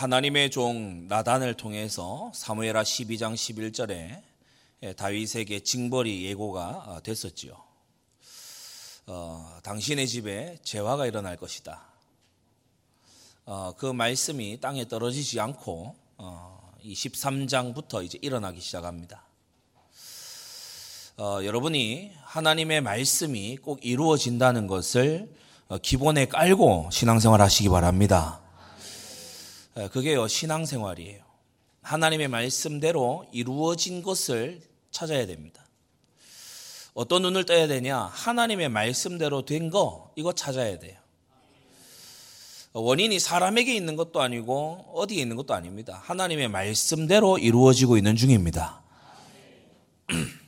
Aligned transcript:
하나님의 0.00 0.50
종 0.50 1.08
나단을 1.08 1.52
통해서 1.52 2.32
사무엘하 2.34 2.84
12장 2.84 3.34
11절에 3.34 4.22
예, 4.82 4.92
다윗에게 4.94 5.60
징벌이 5.60 6.24
예고가 6.24 6.84
어, 6.86 7.02
됐었지요. 7.02 7.54
어, 9.08 9.58
당신의 9.62 10.08
집에 10.08 10.56
재화가 10.62 11.04
일어날 11.04 11.36
것이다. 11.36 11.82
어, 13.44 13.74
그 13.76 13.92
말씀이 13.92 14.58
땅에 14.58 14.88
떨어지지 14.88 15.38
않고 15.38 15.94
어, 16.16 16.72
이 16.80 16.94
13장부터 16.94 18.02
이제 18.02 18.18
일어나기 18.22 18.58
시작합니다. 18.58 19.22
어, 21.18 21.40
여러분이 21.44 22.12
하나님의 22.22 22.80
말씀이 22.80 23.58
꼭 23.58 23.84
이루어진다는 23.84 24.66
것을 24.66 25.28
어, 25.68 25.76
기본에 25.76 26.24
깔고 26.24 26.88
신앙생활 26.90 27.42
하시기 27.42 27.68
바랍니다. 27.68 28.39
그게요, 29.74 30.28
신앙생활이에요. 30.28 31.22
하나님의 31.82 32.28
말씀대로 32.28 33.26
이루어진 33.32 34.02
것을 34.02 34.60
찾아야 34.90 35.26
됩니다. 35.26 35.64
어떤 36.94 37.22
눈을 37.22 37.46
떠야 37.46 37.66
되냐? 37.68 37.98
하나님의 37.98 38.68
말씀대로 38.68 39.44
된 39.44 39.70
거, 39.70 40.12
이거 40.16 40.32
찾아야 40.32 40.78
돼요. 40.78 40.98
원인이 42.72 43.18
사람에게 43.18 43.74
있는 43.74 43.96
것도 43.96 44.20
아니고 44.20 44.92
어디에 44.94 45.22
있는 45.22 45.34
것도 45.36 45.54
아닙니다. 45.54 46.00
하나님의 46.04 46.48
말씀대로 46.48 47.38
이루어지고 47.38 47.96
있는 47.96 48.14
중입니다. 48.14 48.82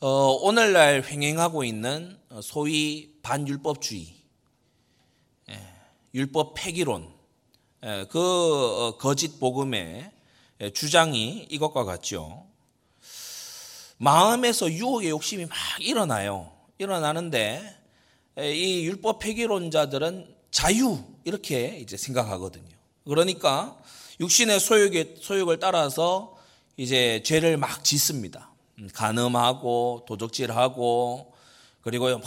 어, 0.00 0.08
오늘날 0.42 1.04
횡행하고 1.04 1.64
있는 1.64 2.18
소위 2.40 3.14
반율법주의, 3.22 4.06
예, 4.06 4.21
율법 6.14 6.54
폐기론, 6.54 7.08
예, 7.84 8.06
그 8.10 8.18
어, 8.18 8.96
거짓 8.98 9.40
복음의 9.40 10.10
주장이 10.74 11.46
이것과 11.50 11.84
같죠. 11.84 12.46
마음에서 13.96 14.70
유혹의 14.70 15.10
욕심이 15.10 15.46
막 15.46 15.56
일어나요. 15.80 16.52
일어나는데 16.78 17.62
이 18.38 18.84
율법 18.86 19.18
폐기론자들은 19.20 20.34
자유 20.50 20.98
이렇게 21.24 21.78
이제 21.78 21.96
생각하거든요. 21.96 22.70
그러니까 23.04 23.76
육신의 24.20 24.60
소욕에, 24.60 25.16
소욕을 25.20 25.58
따라서 25.58 26.36
이제 26.76 27.22
죄를 27.24 27.56
막 27.56 27.82
짓습니다. 27.84 28.50
음, 28.78 28.88
간음하고 28.92 30.04
도적질하고 30.06 31.31
그리고 31.82 32.16
막 32.18 32.22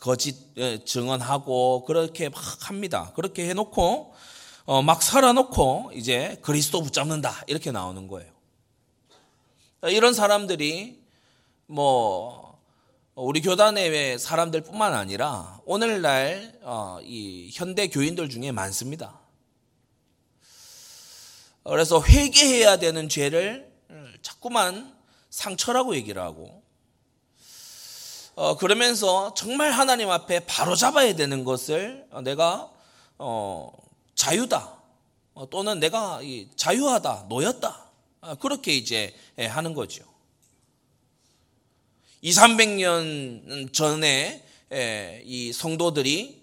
거짓 0.00 0.36
예, 0.56 0.82
증언하고 0.82 1.84
그렇게 1.84 2.30
막 2.30 2.42
합니다. 2.68 3.12
그렇게 3.14 3.48
해놓고 3.48 4.14
어, 4.64 4.82
막 4.82 5.02
살아놓고 5.02 5.92
이제 5.94 6.38
그리스도 6.42 6.82
붙잡는다 6.82 7.44
이렇게 7.46 7.70
나오는 7.70 8.08
거예요. 8.08 8.32
이런 9.82 10.14
사람들이 10.14 11.02
뭐 11.66 12.58
우리 13.14 13.42
교단의 13.42 14.18
사람들뿐만 14.18 14.94
아니라 14.94 15.60
오늘날 15.66 16.58
어, 16.62 16.98
이 17.02 17.50
현대 17.52 17.88
교인들 17.88 18.30
중에 18.30 18.52
많습니다. 18.52 19.20
그래서 21.64 22.02
회개해야 22.02 22.78
되는 22.78 23.08
죄를 23.08 23.70
자꾸만 24.22 24.94
상처라고 25.30 25.94
얘기를 25.94 26.20
하고 26.20 26.63
어, 28.36 28.56
그러면서 28.56 29.32
정말 29.34 29.70
하나님 29.70 30.10
앞에 30.10 30.40
바로 30.40 30.74
잡아야 30.74 31.14
되는 31.14 31.44
것을 31.44 32.06
내가 32.22 32.70
어, 33.18 33.72
자유다. 34.14 34.74
어, 35.34 35.50
또는 35.50 35.78
내가 35.80 36.20
자유하다, 36.56 37.26
노였다. 37.28 37.84
아, 38.20 38.34
그렇게 38.36 38.74
이제 38.74 39.14
예, 39.38 39.46
하는 39.46 39.74
거죠. 39.74 40.04
2, 42.22 42.30
300년 42.30 43.72
전에 43.72 44.44
예, 44.72 45.22
이 45.24 45.52
성도들이 45.52 46.42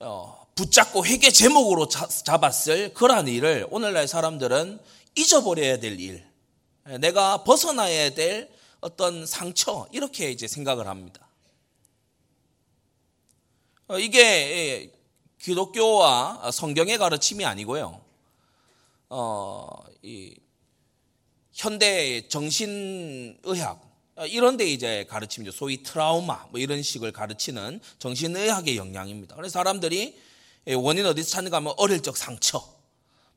어, 0.00 0.46
붙잡고 0.54 1.06
회개 1.06 1.30
제목으로 1.30 1.88
잡았을 1.88 2.92
그러한 2.94 3.28
일을 3.28 3.66
오늘날 3.70 4.06
사람들은 4.06 4.78
잊어버려야 5.14 5.78
될 5.78 5.98
일, 5.98 6.24
예, 6.88 6.98
내가 6.98 7.44
벗어나야 7.44 8.10
될 8.10 8.54
어떤 8.80 9.24
상처 9.26 9.88
이렇게 9.92 10.30
이제 10.30 10.46
생각을 10.46 10.86
합니다. 10.86 11.25
이게 13.98 14.90
기독교와 15.40 16.50
성경의 16.50 16.98
가르침이 16.98 17.44
아니고요. 17.44 18.00
어, 19.10 19.68
이 20.02 20.34
현대 21.52 22.26
정신의학 22.26 23.80
이런 24.28 24.56
데 24.56 24.66
이제 24.66 25.06
가르침이죠. 25.08 25.52
소위 25.52 25.82
트라우마 25.82 26.46
뭐 26.50 26.58
이런 26.58 26.82
식을 26.82 27.12
가르치는 27.12 27.80
정신의학의 27.98 28.76
영향입니다. 28.76 29.36
그래서 29.36 29.52
사람들이 29.52 30.18
원인 30.74 31.06
어디서 31.06 31.30
찾는가 31.30 31.58
하면 31.58 31.72
어릴 31.76 32.02
적 32.02 32.16
상처, 32.16 32.60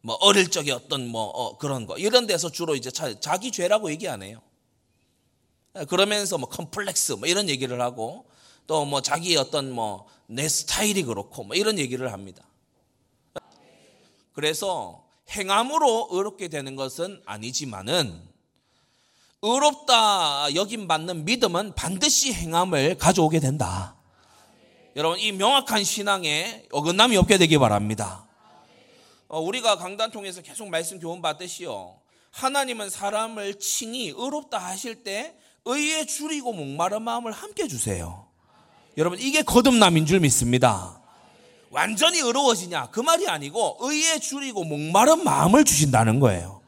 뭐 0.01 0.15
어릴 0.15 0.49
적의 0.49 0.71
어떤 0.71 1.07
뭐 1.07 1.25
어, 1.25 1.57
그런 1.57 1.85
거 1.85 1.95
이런 1.97 2.25
데서 2.25 2.49
주로 2.49 2.75
이제 2.75 2.89
자 2.89 3.37
기 3.37 3.51
죄라고 3.51 3.91
얘기 3.91 4.07
안 4.07 4.23
해요. 4.23 4.41
그러면서 5.87 6.39
뭐 6.39 6.49
컴플렉스 6.49 7.13
뭐 7.13 7.27
이런 7.27 7.47
얘기를 7.49 7.79
하고 7.79 8.25
또 8.69 8.85
뭐 8.85 9.01
자기 9.01 9.35
어떤 9.35 9.71
뭐 9.71 10.05
내 10.31 10.47
스타일이 10.47 11.01
그렇고 11.01 11.43
뭐 11.43 11.55
이런 11.55 11.79
얘기를 11.79 12.13
합니다. 12.13 12.43
그래서 14.33 15.03
행함으로 15.31 16.09
의롭게 16.11 16.49
되는 16.49 16.75
것은 16.75 17.21
아니지만은 17.25 18.21
의롭다 19.41 20.53
여김 20.53 20.87
받는 20.87 21.25
믿음은 21.25 21.73
반드시 21.73 22.31
행함을 22.31 22.99
가져오게 22.99 23.39
된다. 23.39 23.95
여러분 24.95 25.17
이 25.19 25.31
명확한 25.31 25.83
신앙에 25.83 26.67
어긋남이 26.71 27.17
없게 27.17 27.39
되기 27.39 27.57
바랍니다. 27.57 28.27
어, 29.27 29.39
우리가 29.39 29.77
강단 29.77 30.11
통해서 30.11 30.43
계속 30.43 30.69
말씀 30.69 30.99
교훈 30.99 31.23
받듯이요. 31.23 31.99
하나님은 32.31 32.91
사람을 32.91 33.57
칭히 33.59 34.09
의롭다 34.09 34.59
하실 34.59 35.03
때 35.03 35.35
의에 35.65 36.05
줄이고 36.05 36.53
목마른 36.53 37.01
마음을 37.01 37.31
함께 37.31 37.67
주세요. 37.67 38.28
여러분 38.97 39.19
이게 39.19 39.41
거듭남인 39.41 40.05
줄 40.05 40.19
믿습니다. 40.19 40.99
완전히 41.69 42.19
의로워지냐 42.19 42.89
그 42.91 42.99
말이 42.99 43.27
아니고 43.27 43.77
의에 43.81 44.19
줄이고 44.19 44.63
목마른 44.63 45.23
마음을 45.23 45.63
주신다는 45.63 46.19
거예요. 46.19 46.59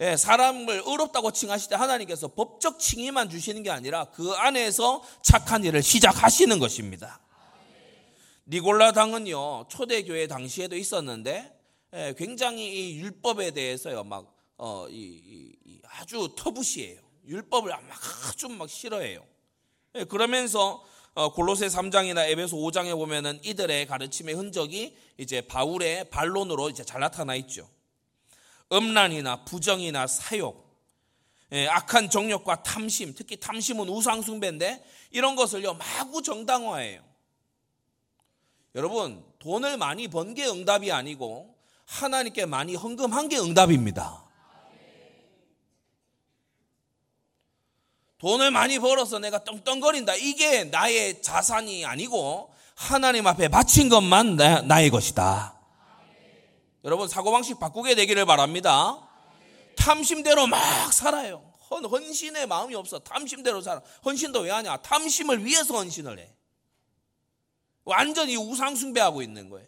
예, 0.00 0.16
사람을 0.16 0.82
의롭다고 0.86 1.32
칭하실 1.32 1.70
때 1.70 1.74
하나님께서 1.76 2.28
법적 2.28 2.78
칭의만 2.78 3.30
주시는 3.30 3.64
게 3.64 3.70
아니라 3.70 4.04
그 4.06 4.30
안에서 4.30 5.02
착한 5.22 5.64
일을 5.64 5.82
시작하시는 5.82 6.58
것입니다. 6.58 7.18
니골라 8.46 8.92
당은요 8.92 9.66
초대교회 9.68 10.26
당시에도 10.26 10.76
있었는데 10.76 11.52
예, 11.94 12.14
굉장히 12.16 12.92
이 12.92 12.98
율법에 13.00 13.50
대해서요 13.50 14.04
막 14.04 14.36
어, 14.58 14.86
이, 14.90 15.20
이, 15.64 15.78
아주 15.84 16.34
터부시해요. 16.36 17.00
율법을 17.26 17.70
막 17.70 17.82
아주 18.28 18.48
막 18.48 18.68
싫어해요. 18.68 19.24
예, 19.96 20.04
그러면서 20.04 20.74
어, 20.74 20.97
골로새 21.26 21.66
3장이나 21.66 22.28
에베소 22.28 22.56
5장에 22.56 22.94
보면은 22.94 23.40
이들의 23.42 23.86
가르침의 23.86 24.36
흔적이 24.36 24.96
이제 25.16 25.40
바울의 25.40 26.10
반론으로 26.10 26.70
이제 26.70 26.84
잘 26.84 27.00
나타나 27.00 27.34
있죠. 27.34 27.68
음란이나 28.70 29.44
부정이나 29.44 30.06
사욕, 30.06 30.68
예, 31.52 31.66
악한 31.66 32.10
정욕과 32.10 32.62
탐심, 32.62 33.14
특히 33.14 33.40
탐심은 33.40 33.88
우상 33.88 34.22
숭배인데 34.22 34.84
이런 35.10 35.34
것을요 35.34 35.74
마구 35.74 36.22
정당화해요. 36.22 37.02
여러분 38.74 39.24
돈을 39.40 39.76
많이 39.76 40.06
번 40.08 40.34
게 40.34 40.46
응답이 40.46 40.92
아니고 40.92 41.56
하나님께 41.86 42.46
많이 42.46 42.74
헌금한 42.76 43.28
게 43.28 43.38
응답입니다. 43.38 44.27
돈을 48.18 48.50
많이 48.50 48.78
벌어서 48.78 49.18
내가 49.18 49.44
떵떵거린다. 49.44 50.14
이게 50.16 50.64
나의 50.64 51.22
자산이 51.22 51.84
아니고 51.84 52.52
하나님 52.74 53.26
앞에 53.26 53.48
바친 53.48 53.88
것만 53.88 54.36
나, 54.36 54.80
의 54.80 54.90
것이다. 54.90 55.54
여러분 56.84 57.08
사고방식 57.08 57.58
바꾸게 57.60 57.94
되기를 57.94 58.26
바랍니다. 58.26 59.08
탐심대로 59.76 60.46
막 60.46 60.92
살아요. 60.92 61.44
헌, 61.70 61.84
헌신의 61.84 62.46
마음이 62.46 62.74
없어. 62.74 62.98
탐심대로 62.98 63.60
살아. 63.60 63.82
헌신도 64.04 64.40
왜 64.40 64.50
하냐? 64.50 64.78
탐심을 64.78 65.44
위해서 65.44 65.76
헌신을 65.76 66.18
해. 66.18 66.28
완전히 67.84 68.36
우상숭배하고 68.36 69.22
있는 69.22 69.48
거예요. 69.48 69.66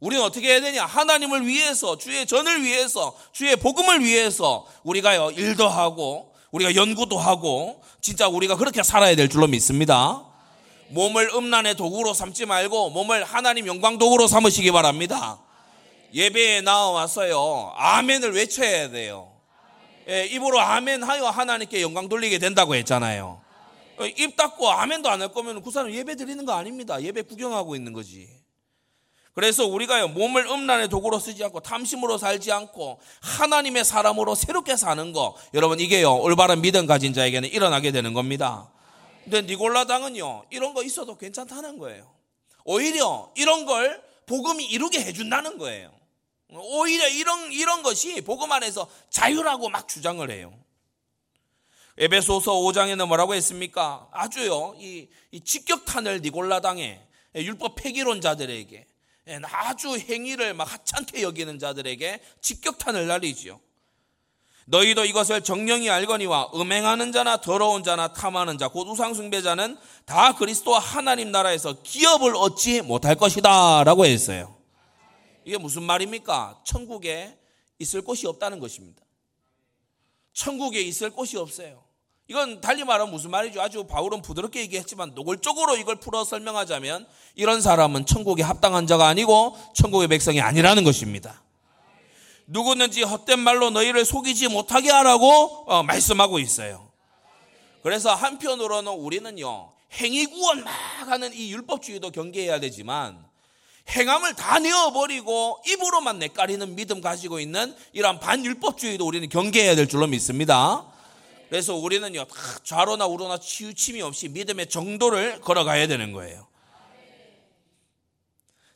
우리는 0.00 0.22
어떻게 0.22 0.48
해야 0.48 0.60
되냐? 0.60 0.84
하나님을 0.84 1.46
위해서, 1.46 1.96
주의 1.96 2.26
전을 2.26 2.62
위해서, 2.62 3.16
주의 3.32 3.56
복음을 3.56 4.04
위해서 4.04 4.66
우리가요, 4.82 5.30
일도 5.30 5.66
하고, 5.68 6.33
우리가 6.54 6.76
연구도 6.76 7.18
하고, 7.18 7.82
진짜 8.00 8.28
우리가 8.28 8.54
그렇게 8.56 8.84
살아야 8.84 9.16
될 9.16 9.28
줄로 9.28 9.48
믿습니다. 9.48 10.24
몸을 10.90 11.30
음란의 11.34 11.74
도구로 11.74 12.14
삼지 12.14 12.46
말고, 12.46 12.90
몸을 12.90 13.24
하나님 13.24 13.66
영광 13.66 13.98
도구로 13.98 14.28
삼으시기 14.28 14.70
바랍니다. 14.70 15.40
예배에 16.14 16.60
나와서요, 16.60 17.72
아멘을 17.76 18.34
외쳐야 18.34 18.88
돼요. 18.90 19.32
예, 20.08 20.26
입으로 20.26 20.60
아멘 20.60 21.02
하여 21.02 21.26
하나님께 21.26 21.82
영광 21.82 22.08
돌리게 22.08 22.38
된다고 22.38 22.76
했잖아요. 22.76 23.40
어, 23.98 24.06
입 24.06 24.36
닫고 24.36 24.70
아멘도 24.70 25.08
안 25.08 25.20
할 25.22 25.32
거면 25.32 25.60
그 25.60 25.72
사람 25.72 25.90
예배 25.92 26.14
드리는 26.14 26.44
거 26.44 26.52
아닙니다. 26.52 27.02
예배 27.02 27.22
구경하고 27.22 27.74
있는 27.74 27.92
거지. 27.92 28.28
그래서 29.34 29.66
우리가요, 29.66 30.08
몸을 30.08 30.46
음란의 30.46 30.88
도구로 30.88 31.18
쓰지 31.18 31.42
않고 31.42 31.60
탐심으로 31.60 32.18
살지 32.18 32.52
않고 32.52 33.00
하나님의 33.20 33.84
사람으로 33.84 34.36
새롭게 34.36 34.76
사는 34.76 35.12
거, 35.12 35.36
여러분 35.54 35.80
이게요, 35.80 36.18
올바른 36.18 36.60
믿음 36.60 36.86
가진 36.86 37.12
자에게는 37.12 37.48
일어나게 37.48 37.90
되는 37.90 38.14
겁니다. 38.14 38.70
근데 39.24 39.42
니골라 39.42 39.86
당은요, 39.86 40.44
이런 40.50 40.72
거 40.72 40.84
있어도 40.84 41.16
괜찮다는 41.16 41.78
거예요. 41.78 42.08
오히려 42.64 43.32
이런 43.34 43.66
걸 43.66 44.00
복음이 44.26 44.64
이루게 44.66 45.00
해준다는 45.00 45.58
거예요. 45.58 45.92
오히려 46.52 47.08
이런, 47.08 47.50
이런 47.50 47.82
것이 47.82 48.20
복음 48.20 48.52
안에서 48.52 48.86
자유라고 49.10 49.68
막 49.68 49.88
주장을 49.88 50.30
해요. 50.30 50.54
에베소서 51.98 52.52
5장에는 52.52 53.06
뭐라고 53.08 53.34
했습니까? 53.34 54.06
아주요, 54.12 54.76
이, 54.78 55.08
이 55.32 55.40
직격탄을 55.40 56.20
니골라 56.20 56.60
당에 56.60 57.00
율법 57.34 57.74
폐기론자들에게 57.76 58.76
예, 58.76 58.86
아주 59.44 59.96
행위를 59.96 60.54
막 60.54 60.70
하찮게 60.72 61.22
여기는 61.22 61.58
자들에게 61.58 62.20
직격탄을 62.40 63.06
날리지요. 63.06 63.60
너희도 64.66 65.04
이것을 65.04 65.42
정령이 65.42 65.90
알거니와 65.90 66.50
음행하는 66.54 67.12
자나 67.12 67.38
더러운 67.38 67.84
자나 67.84 68.12
탐하는 68.12 68.56
자, 68.56 68.68
곧 68.68 68.88
우상숭배자는 68.88 69.76
다 70.06 70.34
그리스도와 70.34 70.78
하나님 70.78 71.30
나라에서 71.30 71.82
기업을 71.82 72.34
얻지 72.34 72.82
못할 72.82 73.14
것이다. 73.14 73.84
라고 73.84 74.06
했어요. 74.06 74.56
이게 75.44 75.58
무슨 75.58 75.82
말입니까? 75.82 76.62
천국에 76.64 77.38
있을 77.78 78.00
곳이 78.00 78.26
없다는 78.26 78.58
것입니다. 78.60 79.02
천국에 80.32 80.80
있을 80.80 81.10
곳이 81.10 81.36
없어요. 81.36 81.83
이건 82.26 82.62
달리 82.62 82.84
말하면 82.84 83.12
무슨 83.12 83.30
말이죠? 83.30 83.60
아주 83.60 83.84
바울은 83.84 84.22
부드럽게 84.22 84.60
얘기했지만 84.60 85.12
노골적으로 85.14 85.76
이걸 85.76 85.96
풀어 85.96 86.24
설명하자면 86.24 87.06
이런 87.34 87.60
사람은 87.60 88.06
천국에 88.06 88.42
합당한 88.42 88.86
자가 88.86 89.06
아니고 89.08 89.58
천국의 89.74 90.08
백성이 90.08 90.40
아니라는 90.40 90.84
것입니다. 90.84 91.42
누구든지 92.46 93.02
헛된 93.02 93.40
말로 93.40 93.70
너희를 93.70 94.04
속이지 94.04 94.48
못하게 94.48 94.90
하라고 94.90 95.64
어, 95.66 95.82
말씀하고 95.82 96.38
있어요. 96.38 96.88
그래서 97.82 98.14
한편으로는 98.14 98.90
우리는요 98.92 99.72
행위 99.92 100.24
구원 100.24 100.64
막 100.64 100.72
하는 101.06 101.32
이 101.34 101.52
율법주의도 101.52 102.10
경계해야 102.10 102.58
되지만 102.58 103.22
행함을 103.90 104.34
다 104.34 104.58
내어버리고 104.58 105.60
입으로만 105.66 106.18
내까리는 106.18 106.74
믿음 106.74 107.02
가지고 107.02 107.38
있는 107.38 107.74
이러한 107.92 108.18
반율법주의도 108.18 109.06
우리는 109.06 109.28
경계해야 109.28 109.76
될 109.76 109.86
줄로 109.88 110.06
믿습니다. 110.06 110.86
그래서 111.48 111.74
우리는요, 111.76 112.26
좌로나 112.64 113.06
우로나 113.06 113.38
치우침이 113.38 114.02
없이 114.02 114.28
믿음의 114.28 114.68
정도를 114.68 115.40
걸어가야 115.40 115.86
되는 115.86 116.12
거예요. 116.12 116.48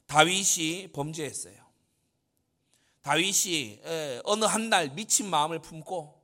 다윗이 0.07 0.89
범죄했어요. 0.93 1.55
다윗이 3.03 3.81
예, 3.85 4.21
어느 4.25 4.45
한 4.45 4.69
날 4.69 4.91
미친 4.91 5.29
마음을 5.31 5.61
품고 5.61 6.21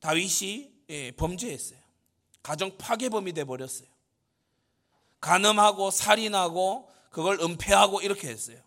다윗이 0.00 0.70
예, 0.90 1.10
범죄했어요. 1.12 1.78
가정 2.42 2.76
파괴범이 2.76 3.32
돼 3.32 3.44
버렸어요. 3.44 3.88
간음하고 5.20 5.90
살인하고 5.90 6.90
그걸 7.10 7.40
은폐하고 7.40 8.00
이렇게 8.00 8.28
했어요. 8.28 8.58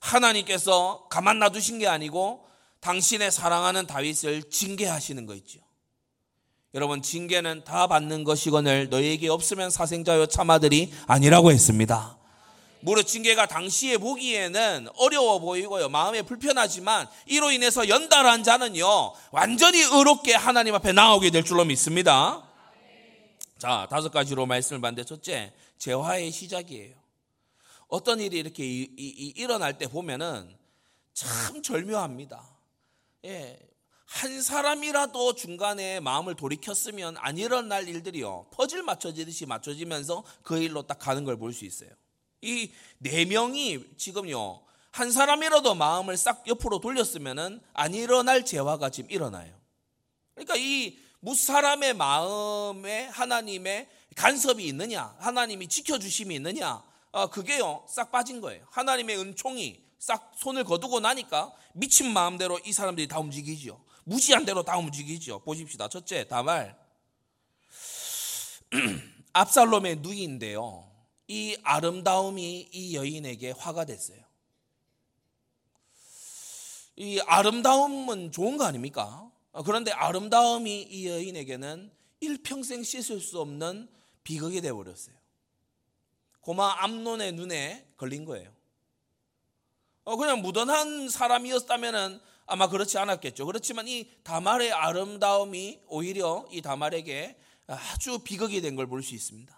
하나님께서 0.00 1.06
가만 1.08 1.38
놔두신 1.38 1.78
게 1.78 1.86
아니고 1.86 2.46
당신의 2.80 3.30
사랑하는 3.30 3.86
다윗을 3.86 4.50
징계하시는 4.50 5.26
거 5.26 5.34
있죠. 5.36 5.60
여러분 6.74 7.00
징계는 7.00 7.64
다 7.64 7.86
받는 7.86 8.24
것이거늘 8.24 8.90
너에게 8.90 9.28
없으면 9.28 9.70
사생자여 9.70 10.26
참아들이 10.26 10.92
아니라고 11.06 11.50
했습니다. 11.50 12.18
무릇 12.80 13.06
징계가 13.06 13.46
당시에 13.46 13.98
보기에는 13.98 14.88
어려워 14.96 15.38
보이고요. 15.38 15.88
마음에 15.88 16.22
불편하지만 16.22 17.08
이로 17.26 17.50
인해서 17.50 17.88
연달한 17.88 18.44
자는요. 18.44 19.14
완전히 19.32 19.80
의롭게 19.80 20.34
하나님 20.34 20.74
앞에 20.74 20.92
나오게 20.92 21.30
될 21.30 21.44
줄로 21.44 21.64
믿습니다. 21.64 22.46
자, 23.58 23.86
다섯 23.90 24.10
가지로 24.10 24.44
말씀을 24.46 24.80
봤는데 24.80 25.04
첫째, 25.04 25.52
재화의 25.78 26.30
시작이에요. 26.30 26.94
어떤 27.88 28.20
일이 28.20 28.38
이렇게 28.38 28.64
이, 28.64 28.82
이, 28.96 29.32
일어날 29.36 29.78
때 29.78 29.86
보면은 29.86 30.54
참 31.14 31.62
절묘합니다. 31.62 32.55
예, 33.26 33.58
한 34.06 34.40
사람이라도 34.40 35.34
중간에 35.34 35.98
마음을 36.00 36.36
돌이켰으면 36.36 37.16
안 37.18 37.36
일어날 37.38 37.88
일들이요. 37.88 38.50
퍼즐 38.52 38.82
맞춰지듯이 38.84 39.46
맞춰지면서 39.46 40.24
그 40.42 40.58
일로 40.62 40.82
딱 40.86 40.98
가는 40.98 41.24
걸 41.24 41.36
볼 41.36 41.52
수 41.52 41.64
있어요. 41.64 41.90
이 42.42 42.70
네 42.98 43.24
명이 43.24 43.96
지금요. 43.96 44.62
한 44.92 45.10
사람이라도 45.10 45.74
마음을 45.74 46.16
싹 46.16 46.46
옆으로 46.46 46.78
돌렸으면은 46.80 47.60
안 47.74 47.94
일어날 47.94 48.44
재화가 48.44 48.90
지금 48.90 49.10
일어나요. 49.10 49.54
그러니까 50.34 50.56
이 50.56 50.98
무사람의 51.20 51.94
마음에 51.94 53.06
하나님의 53.06 53.88
간섭이 54.14 54.64
있느냐, 54.68 55.16
하나님이 55.18 55.68
지켜주심이 55.68 56.34
있느냐, 56.36 56.82
아, 57.12 57.26
그게요, 57.26 57.84
싹 57.88 58.10
빠진 58.12 58.40
거예요. 58.40 58.66
하나님의 58.70 59.18
은총이 59.18 59.84
싹 60.06 60.30
손을 60.36 60.62
거두고 60.62 61.00
나니까 61.00 61.52
미친 61.72 62.12
마음대로 62.12 62.60
이 62.64 62.72
사람들이 62.72 63.08
다 63.08 63.18
움직이죠. 63.18 63.84
무지한 64.04 64.44
대로 64.44 64.62
다 64.62 64.78
움직이죠. 64.78 65.40
보십시다. 65.40 65.88
첫째, 65.88 66.28
다말. 66.28 66.78
압살롬의 69.32 69.96
누이인데요. 69.96 70.88
이 71.26 71.56
아름다움이 71.64 72.68
이 72.70 72.94
여인에게 72.94 73.50
화가 73.50 73.84
됐어요. 73.84 74.22
이 76.94 77.18
아름다움은 77.26 78.30
좋은 78.30 78.58
거 78.58 78.64
아닙니까? 78.64 79.28
그런데 79.64 79.90
아름다움이 79.90 80.82
이 80.82 81.08
여인에게는 81.08 81.90
일평생 82.20 82.84
씻을 82.84 83.18
수 83.18 83.40
없는 83.40 83.88
비극이 84.22 84.60
되어버렸어요. 84.60 85.16
고마 86.42 86.84
암론의 86.84 87.32
눈에 87.32 87.88
걸린 87.96 88.24
거예요. 88.24 88.55
어, 90.06 90.16
그냥 90.16 90.40
무던한 90.40 91.08
사람이었다면 91.08 92.20
아마 92.46 92.68
그렇지 92.68 92.96
않았겠죠. 92.96 93.44
그렇지만 93.44 93.88
이 93.88 94.08
다말의 94.22 94.72
아름다움이 94.72 95.80
오히려 95.88 96.46
이 96.52 96.62
다말에게 96.62 97.36
아주 97.66 98.20
비극이 98.20 98.60
된 98.60 98.76
걸 98.76 98.86
볼 98.86 99.02
수 99.02 99.16
있습니다. 99.16 99.52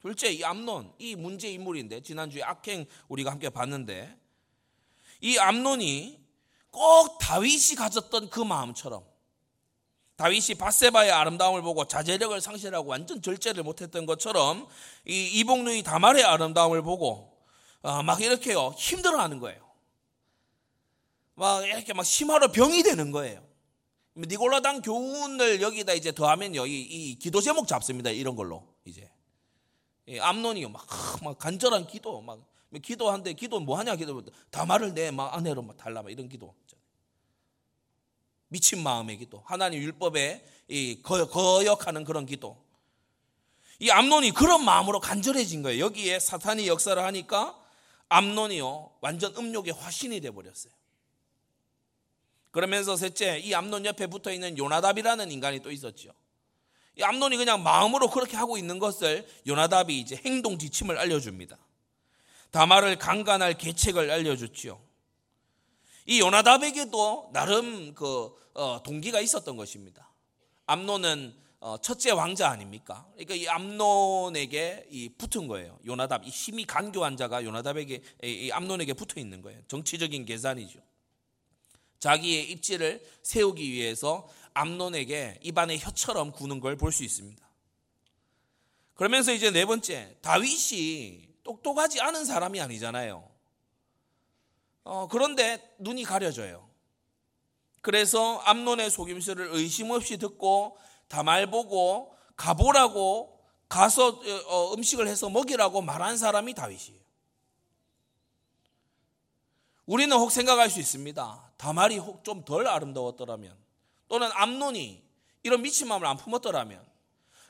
둘째, 0.00 0.28
이 0.30 0.44
암론, 0.44 0.92
이 0.98 1.16
문제 1.16 1.48
인물인데, 1.50 2.02
지난주에 2.02 2.42
악행 2.42 2.84
우리가 3.08 3.30
함께 3.30 3.48
봤는데, 3.48 4.14
이 5.22 5.38
암론이 5.38 6.20
꼭 6.70 7.16
다윗이 7.18 7.76
가졌던 7.78 8.28
그 8.28 8.40
마음처럼, 8.40 9.02
다윗이 10.16 10.56
바세바의 10.58 11.10
아름다움을 11.10 11.62
보고 11.62 11.86
자제력을 11.86 12.38
상실하고 12.38 12.86
완전 12.90 13.22
절제를 13.22 13.62
못했던 13.62 14.04
것처럼, 14.04 14.68
이 15.06 15.40
이복누이 15.40 15.82
다말의 15.84 16.22
아름다움을 16.22 16.82
보고, 16.82 17.33
어, 17.84 18.02
막 18.02 18.18
이렇게요, 18.22 18.74
힘들어하는 18.78 19.40
거예요. 19.40 19.62
막 21.34 21.64
이렇게 21.66 21.92
막 21.92 22.02
심하로 22.02 22.50
병이 22.50 22.82
되는 22.82 23.10
거예요. 23.10 23.46
니골라당 24.16 24.80
교훈을 24.80 25.60
여기다 25.60 25.92
이제 25.92 26.10
더하면요, 26.10 26.66
이, 26.66 26.80
이 26.80 27.18
기도 27.18 27.42
제목 27.42 27.68
잡습니다. 27.68 28.08
이런 28.08 28.36
걸로 28.36 28.66
이제 28.86 29.10
암론이요, 30.18 30.70
막, 30.70 30.86
막 31.22 31.38
간절한 31.38 31.86
기도, 31.86 32.22
막 32.22 32.40
기도한데 32.82 33.34
기도 33.34 33.60
뭐 33.60 33.78
하냐 33.78 33.94
기도 33.96 34.24
다 34.50 34.64
말을 34.64 34.94
내 34.94 35.10
막 35.10 35.34
아내로 35.34 35.60
막 35.62 35.76
달라 35.76 36.02
막 36.02 36.10
이런 36.10 36.28
기도. 36.28 36.54
미친 38.48 38.82
마음의 38.82 39.18
기도, 39.18 39.42
하나님 39.44 39.82
율법에 39.82 40.42
이 40.68 41.02
거역하는 41.02 42.04
그런 42.04 42.24
기도. 42.24 42.64
이 43.78 43.90
암론이 43.90 44.30
그런 44.30 44.64
마음으로 44.64 45.00
간절해진 45.00 45.62
거예요. 45.62 45.84
여기에 45.84 46.20
사탄이 46.20 46.66
역사를 46.66 47.02
하니까 47.02 47.60
암론이요 48.08 48.98
완전 49.00 49.34
음욕의 49.36 49.72
화신이 49.74 50.20
돼 50.20 50.30
버렸어요. 50.30 50.72
그러면서 52.50 52.96
셋째, 52.96 53.38
이 53.40 53.52
암론 53.52 53.84
옆에 53.84 54.06
붙어 54.06 54.32
있는 54.32 54.56
요나답이라는 54.56 55.32
인간이 55.32 55.60
또 55.60 55.72
있었죠. 55.72 56.12
이 56.96 57.02
암론이 57.02 57.36
그냥 57.36 57.64
마음으로 57.64 58.08
그렇게 58.08 58.36
하고 58.36 58.56
있는 58.56 58.78
것을 58.78 59.26
요나답이 59.46 59.98
이제 59.98 60.20
행동 60.24 60.56
지침을 60.56 60.96
알려줍니다. 60.96 61.58
다말을 62.52 62.98
강간할 62.98 63.58
계책을 63.58 64.08
알려줬지요. 64.08 64.80
이 66.06 66.20
요나답에게도 66.20 67.30
나름 67.32 67.94
그 67.94 68.32
어, 68.54 68.80
동기가 68.84 69.20
있었던 69.20 69.56
것입니다. 69.56 70.08
암론은 70.66 71.34
어, 71.36 71.43
첫째 71.80 72.10
왕자 72.10 72.50
아닙니까? 72.50 73.06
그러니까 73.14 73.34
이 73.34 73.48
암론에게 73.48 74.88
이 74.90 75.08
붙은 75.16 75.46
거예요. 75.48 75.78
요나답 75.86 76.26
이 76.26 76.28
힘이 76.28 76.66
간교한 76.66 77.16
자가 77.16 77.42
요나답에게 77.42 78.02
이 78.22 78.50
암론에게 78.52 78.92
붙어 78.92 79.18
있는 79.18 79.40
거예요. 79.40 79.62
정치적인 79.68 80.26
계산이죠. 80.26 80.78
자기의 82.00 82.50
입지를 82.50 83.02
세우기 83.22 83.72
위해서 83.72 84.28
암론에게 84.52 85.38
입안에 85.42 85.78
혀처럼 85.78 86.32
구는 86.32 86.60
걸 86.60 86.76
볼 86.76 86.92
수 86.92 87.02
있습니다. 87.02 87.42
그러면서 88.94 89.32
이제 89.32 89.50
네 89.50 89.64
번째 89.64 90.16
다윗이 90.20 91.28
똑똑하지 91.44 92.00
않은 92.00 92.26
사람이 92.26 92.60
아니잖아요. 92.60 93.26
어, 94.84 95.08
그런데 95.08 95.74
눈이 95.78 96.04
가려져요. 96.04 96.68
그래서 97.80 98.38
암론의 98.40 98.90
속임수를 98.90 99.48
의심 99.52 99.90
없이 99.90 100.18
듣고 100.18 100.76
다말 101.14 101.48
보고 101.48 102.12
가보라고 102.34 103.38
가서 103.68 104.20
어, 104.48 104.74
음식을 104.74 105.06
해서 105.06 105.30
먹이라고 105.30 105.80
말한 105.80 106.16
사람이 106.18 106.54
다윗이에요. 106.54 107.00
우리는 109.86 110.16
혹 110.16 110.32
생각할 110.32 110.70
수 110.70 110.80
있습니다. 110.80 111.52
다말이 111.56 111.98
혹 111.98 112.24
좀 112.24 112.44
덜 112.44 112.66
아름다웠더라면 112.66 113.54
또는 114.08 114.28
암론이 114.32 115.04
이런 115.44 115.62
미친 115.62 115.86
마음을 115.86 116.04
안 116.04 116.16
품었더라면 116.16 116.84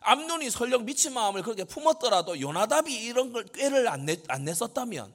암론이 0.00 0.50
설령 0.50 0.84
미친 0.84 1.14
마음을 1.14 1.42
그렇게 1.42 1.64
품었더라도 1.64 2.38
요나답이 2.38 2.92
이런 2.92 3.32
걸 3.32 3.44
꾀를 3.46 3.88
안, 3.88 4.04
내, 4.04 4.22
안 4.28 4.44
냈었다면 4.44 5.10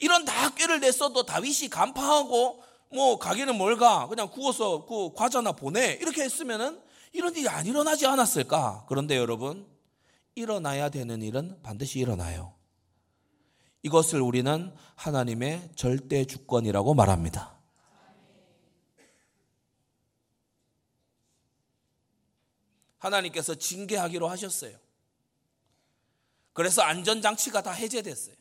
이런 0.00 0.24
다 0.24 0.52
꾀를 0.52 0.80
냈어도 0.80 1.22
다윗이 1.22 1.68
간파하고 1.70 2.60
뭐 2.88 3.18
가기는 3.20 3.56
뭘가 3.56 4.08
그냥 4.08 4.28
구워서 4.28 4.84
그 4.84 5.12
과자나 5.14 5.52
보내 5.52 5.92
이렇게 6.00 6.22
했으면은 6.24 6.87
이런 7.12 7.34
일이 7.34 7.48
안 7.48 7.66
일어나지 7.66 8.06
않았을까? 8.06 8.86
그런데 8.88 9.16
여러분 9.16 9.66
일어나야 10.34 10.88
되는 10.88 11.22
일은 11.22 11.60
반드시 11.62 11.98
일어나요. 11.98 12.54
이것을 13.82 14.20
우리는 14.20 14.74
하나님의 14.96 15.70
절대 15.76 16.24
주권이라고 16.24 16.94
말합니다. 16.94 17.58
하나님께서 22.98 23.54
징계하기로 23.54 24.28
하셨어요. 24.28 24.76
그래서 26.52 26.82
안전장치가 26.82 27.62
다 27.62 27.70
해제됐어요. 27.70 28.34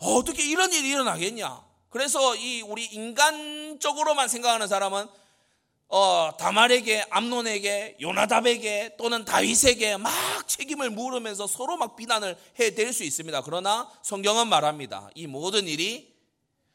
어떻게 0.00 0.44
이런 0.44 0.72
일이 0.72 0.90
일어나겠냐? 0.90 1.66
그래서 1.90 2.36
이 2.36 2.62
우리 2.62 2.84
인간적으로만 2.86 4.28
생각하는 4.28 4.68
사람은 4.68 5.08
어, 5.90 6.30
다말에게, 6.38 7.06
암론에게, 7.08 7.96
요나답에게 8.00 8.96
또는 8.98 9.24
다윗에게 9.24 9.96
막 9.96 10.12
책임을 10.46 10.90
물으면서 10.90 11.46
서로 11.46 11.78
막 11.78 11.96
비난을 11.96 12.36
해댈 12.60 12.92
수 12.92 13.04
있습니다. 13.04 13.40
그러나 13.42 13.90
성경은 14.02 14.48
말합니다. 14.48 15.08
이 15.14 15.26
모든 15.26 15.66
일이 15.66 16.14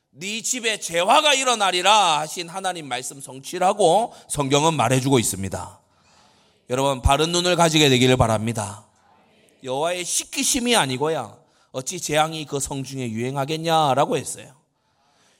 네 0.10 0.41
집에 0.41 0.79
재화가 0.79 1.36
일어나리라 1.36 2.20
하신 2.20 2.50
하나님 2.50 2.88
말씀 2.88 3.22
성취라고 3.22 4.13
성경은 4.29 4.74
말해주고 4.75 5.20
있습니다. 5.20 5.79
여러분 6.70 7.01
바른 7.01 7.32
눈을 7.32 7.55
가지게 7.55 7.89
되기를 7.89 8.17
바랍니다. 8.17 8.86
여호와의 9.63 10.05
시키심이 10.05 10.75
아니고야 10.75 11.36
어찌 11.72 12.00
재앙이 12.00 12.46
그 12.46 12.60
성중에 12.60 13.10
유행하겠냐라고 13.10 14.17
했어요. 14.17 14.53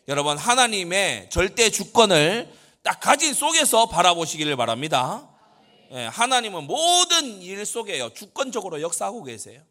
여러분 0.08 0.38
하나님의 0.38 1.30
절대 1.30 1.70
주권을 1.70 2.52
딱 2.84 3.00
가진 3.00 3.34
속에서 3.34 3.88
바라보시기를 3.88 4.56
바랍니다. 4.58 5.30
예, 5.92 6.06
하나님은 6.06 6.66
모든 6.66 7.42
일 7.42 7.66
속에요 7.66 8.10
주권적으로 8.14 8.82
역사하고 8.82 9.24
계세요. 9.24 9.62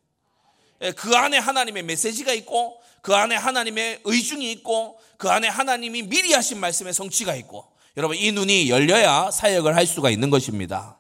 예, 0.81 0.93
그 0.93 1.15
안에 1.15 1.39
하나님의 1.39 1.83
메시지가 1.83 2.33
있고 2.35 2.81
그 3.03 3.15
안에 3.15 3.37
하나님의 3.37 4.01
의중이 4.05 4.51
있고 4.53 4.99
그 5.19 5.29
안에 5.29 5.49
하나님이 5.49 6.03
미리 6.05 6.33
하신 6.33 6.59
말씀의 6.59 6.95
성취가 6.95 7.35
있고 7.37 7.71
여러분 7.97 8.17
이 8.17 8.33
눈이 8.33 8.71
열려야 8.71 9.31
사역을 9.31 9.77
할 9.77 9.87
수가 9.87 10.09
있는 10.11 10.31
것입니다. 10.31 10.97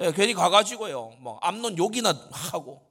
예, 0.00 0.12
괜히 0.12 0.34
가가지고요 0.34 1.12
뭐 1.20 1.38
암론 1.40 1.78
욕이나 1.78 2.14
하고 2.30 2.82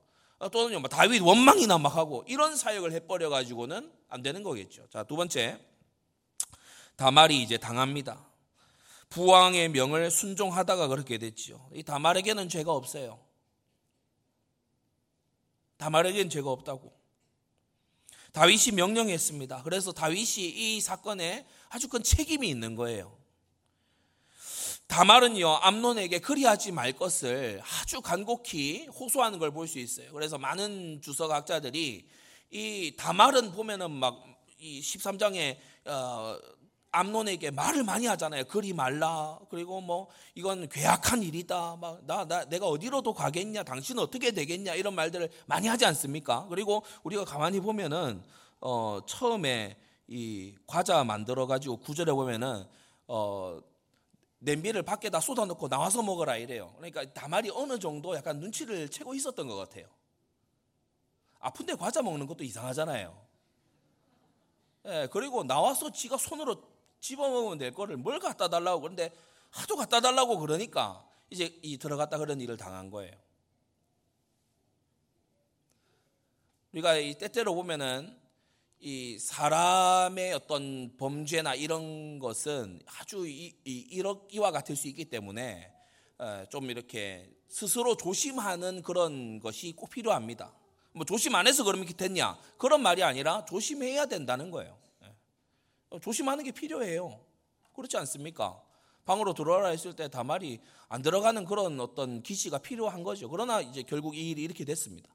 또는 0.52 0.80
뭐 0.80 0.88
다윗 0.90 1.20
원망이나 1.22 1.80
막 1.80 1.96
하고 1.98 2.24
이런 2.28 2.56
사역을 2.56 2.94
해버려 2.94 3.30
가지고는 3.30 3.92
안 4.08 4.24
되는 4.24 4.42
거겠죠. 4.44 4.88
자 4.90 5.04
두 5.04 5.16
번째 5.18 5.60
다말이 6.96 7.42
이제 7.42 7.58
당합니다. 7.58 8.27
부왕의 9.10 9.70
명을 9.70 10.12
순종하다가 10.12 10.88
그렇게 10.88 11.18
됐지요. 11.18 11.70
이 11.74 11.84
다말에게는 11.84 12.50
죄가 12.50 12.72
없어요. 12.72 13.20
다말에게는 15.78 16.30
죄가 16.30 16.50
없다고. 16.50 16.96
다윗이 18.34 18.76
명령했습니다. 18.76 19.64
그래서 19.64 19.92
다윗이 19.92 20.50
이 20.50 20.82
사건에 20.82 21.48
아주 21.70 21.88
큰 21.88 22.04
책임이 22.04 22.48
있는 22.48 22.76
거예요. 22.76 23.18
다말은요, 24.88 25.48
암론에게 25.48 26.20
그리하지 26.20 26.72
말 26.72 26.94
것을 26.94 27.62
아주 27.82 28.02
간곡히 28.02 28.88
호소하는 28.88 29.40
걸 29.40 29.52
볼 29.52 29.68
수 29.68 29.80
있어요. 29.80 30.12
그래서 30.14 30.38
많은 30.38 31.02
주석학자들이 31.02 32.08
이 32.52 32.96
다말은 32.98 33.52
보면은 33.52 33.92
막 33.92 34.38
이 34.60 34.82
13장에 34.82 35.58
어, 35.86 36.38
암론에게 36.92 37.52
말을 37.52 37.84
많이 37.84 38.06
하잖아요. 38.08 38.46
그리 38.46 38.74
말라. 38.74 39.40
그리고 39.50 39.82
뭐 39.82 40.08
이건 40.36 40.68
괴악한 40.70 41.22
일이다. 41.24 41.76
막 41.78 42.02
나 42.08 42.26
나 42.26 42.46
내가 42.46 42.68
어디로도 42.68 43.14
가겠냐? 43.14 43.64
당신은 43.64 44.02
어떻게 44.04 44.32
되겠냐? 44.32 44.74
이런 44.76 44.96
말들을 44.96 45.30
많이 45.46 45.68
하지 45.68 45.86
않습니까? 45.86 46.48
그리고 46.50 46.84
우리가 47.04 47.26
가만히 47.26 47.60
보면은 47.60 48.24
어 48.62 49.00
처음에 49.08 49.78
이 50.08 50.56
과자 50.66 51.04
만들어 51.04 51.46
가지고 51.46 51.78
구절에 51.78 52.12
보면은 52.14 52.66
어 53.08 53.60
냄비를 54.40 54.84
밖에다 54.84 55.20
쏟아놓고 55.20 55.68
나와서 55.68 56.02
먹어라 56.02 56.38
이래요. 56.38 56.74
그러니까 56.78 57.06
다말이 57.14 57.50
어느 57.54 57.78
정도 57.80 58.16
약간 58.16 58.40
눈치를 58.40 58.90
채고 58.90 59.14
있었던 59.14 59.48
것 59.48 59.56
같아요. 59.56 59.88
아픈데 61.40 61.76
과자 61.76 62.02
먹는 62.02 62.26
것도 62.28 62.44
이상하잖아요. 62.44 63.28
예, 64.86 65.08
그리고 65.12 65.44
나와서 65.44 65.92
지가 65.92 66.18
손으로 66.18 66.62
집어먹으면 67.08 67.58
될 67.58 67.72
거를 67.72 67.96
뭘 67.96 68.20
갖다 68.20 68.50
달라고 68.50 68.82
그런데 68.82 69.12
하도 69.50 69.78
갖다 69.78 70.02
달라고 70.02 70.40
그러니까 70.40 71.06
이제 71.30 71.58
이 71.62 71.78
들어갔다 71.78 72.18
그런 72.18 72.42
일을 72.42 72.58
당한 72.58 72.90
거예요. 72.90 73.14
우리가 76.74 76.98
이 76.98 77.18
때때로 77.18 77.56
보면은 77.56 78.16
이 78.80 79.18
사람의 79.18 80.34
어떤 80.34 80.96
범죄나 80.98 81.56
이런 81.56 82.20
것은 82.20 82.82
아주 82.86 83.26
이, 83.26 83.56
이, 83.66 84.04
이와 84.32 84.52
같을 84.52 84.76
수 84.76 84.88
있기 84.88 85.06
때문에 85.06 85.74
어, 86.20 86.46
좀 86.50 86.70
이렇게 86.70 87.32
스스로 87.48 87.96
조심하는 87.96 88.82
그런 88.82 89.40
것이 89.40 89.72
꼭 89.72 89.90
필요합니다. 89.90 90.54
뭐 90.92 91.06
조심 91.06 91.36
안 91.36 91.48
해서 91.48 91.64
그러면 91.64 91.88
됐냐? 91.88 92.38
그런 92.58 92.82
말이 92.82 93.02
아니라 93.02 93.46
조심해야 93.46 94.08
된다는 94.08 94.52
거예요. 94.52 94.78
예. 95.94 96.00
조심하는 96.00 96.44
게 96.44 96.52
필요해요. 96.52 97.20
그렇지 97.74 97.98
않습니까? 97.98 98.62
방으로 99.06 99.34
들어와라 99.34 99.70
했을 99.70 99.96
때 99.96 100.10
다말이 100.10 100.60
안 100.90 101.02
들어가는 101.02 101.46
그런 101.46 101.80
어떤 101.80 102.22
기시가 102.22 102.58
필요한 102.58 103.04
거죠. 103.04 103.30
그러나 103.30 103.62
이제 103.62 103.84
결국 103.84 104.18
이 104.18 104.32
일이 104.32 104.44
이렇게 104.44 104.66
됐습니다. 104.66 105.10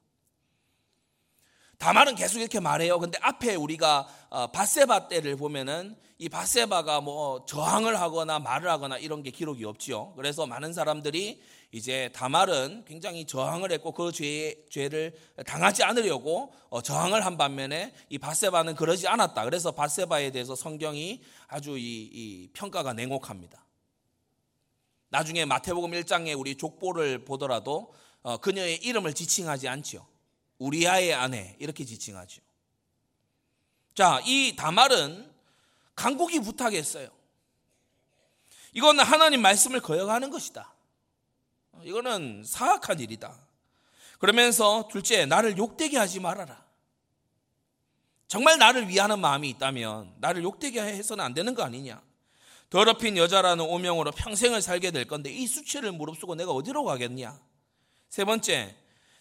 다말은 1.77 2.15
계속 2.15 2.39
이렇게 2.39 2.59
말해요. 2.59 2.99
근데 2.99 3.17
앞에 3.21 3.55
우리가 3.55 4.07
어, 4.29 4.47
바세바 4.47 5.09
때를 5.09 5.35
보면은 5.35 5.97
이 6.17 6.29
바세바가 6.29 7.01
뭐 7.01 7.45
저항을 7.45 7.99
하거나 7.99 8.39
말을 8.39 8.69
하거나 8.69 8.97
이런 8.97 9.21
게 9.21 9.31
기록이 9.31 9.65
없지요. 9.65 10.13
그래서 10.15 10.45
많은 10.45 10.71
사람들이 10.71 11.41
이제 11.73 12.11
다말은 12.13 12.85
굉장히 12.85 13.25
저항을 13.25 13.71
했고 13.71 13.93
그 13.93 14.11
죄, 14.11 14.63
죄를 14.69 15.11
당하지 15.43 15.83
않으려고 15.83 16.53
어, 16.69 16.83
저항을 16.83 17.25
한 17.25 17.35
반면에 17.35 17.95
이 18.09 18.19
바세바는 18.19 18.75
그러지 18.75 19.07
않았다. 19.07 19.43
그래서 19.43 19.71
바세바에 19.71 20.29
대해서 20.29 20.55
성경이 20.55 21.23
아주 21.47 21.75
이, 21.75 22.03
이 22.13 22.49
평가가 22.53 22.93
냉혹합니다. 22.93 23.65
나중에 25.09 25.45
마태복음 25.45 25.91
1장에 25.91 26.39
우리 26.39 26.55
족보를 26.57 27.25
보더라도 27.25 27.91
어, 28.21 28.37
그녀의 28.37 28.77
이름을 28.83 29.15
지칭하지 29.15 29.67
않지요. 29.67 30.05
우리아의 30.59 31.15
아내 31.15 31.55
이렇게 31.57 31.85
지칭하죠. 31.85 32.43
자, 33.95 34.21
이 34.25 34.55
다말은 34.55 35.27
강국이 35.95 36.39
부탁했어요. 36.39 37.09
이건 38.73 38.99
하나님 38.99 39.41
말씀을 39.41 39.79
거역하는 39.81 40.29
것이다. 40.29 40.72
이거는 41.85 42.43
사악한 42.45 42.99
일이다. 42.99 43.35
그러면서 44.19 44.87
둘째, 44.91 45.25
나를 45.25 45.57
욕되게 45.57 45.97
하지 45.97 46.19
말아라. 46.19 46.63
정말 48.27 48.57
나를 48.57 48.87
위하는 48.87 49.19
마음이 49.19 49.49
있다면 49.49 50.15
나를 50.17 50.43
욕되게 50.43 50.81
해서는 50.81 51.23
안 51.23 51.33
되는 51.33 51.53
거 51.53 51.63
아니냐. 51.63 52.01
더럽힌 52.69 53.17
여자라는 53.17 53.63
오명으로 53.65 54.11
평생을 54.11 54.61
살게 54.61 54.89
될 54.91 55.05
건데 55.05 55.31
이 55.31 55.45
수치를 55.45 55.91
무릅쓰고 55.91 56.33
내가 56.35 56.51
어디로 56.51 56.83
가겠냐? 56.83 57.39
세 58.09 58.25
번째, 58.25 58.75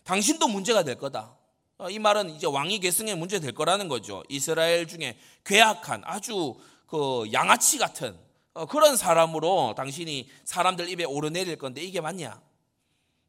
당신도 0.04 0.48
문제가 0.48 0.82
될 0.82 0.96
거다. 0.96 1.36
어, 1.78 1.90
이 1.90 1.98
말은 1.98 2.30
이제 2.30 2.46
왕위 2.46 2.78
계승의 2.78 3.16
문제 3.16 3.40
될 3.40 3.52
거라는 3.52 3.88
거죠. 3.88 4.22
이스라엘 4.28 4.86
중에 4.86 5.18
괴악한 5.44 6.02
아주 6.06 6.56
그 6.86 7.26
양아치 7.32 7.76
같은 7.76 8.16
어, 8.54 8.66
그런 8.66 8.96
사람으로 8.96 9.74
당신이 9.76 10.30
사람들 10.44 10.88
입에 10.88 11.04
오르내릴 11.04 11.56
건데 11.56 11.82
이게 11.82 12.00
맞냐? 12.00 12.40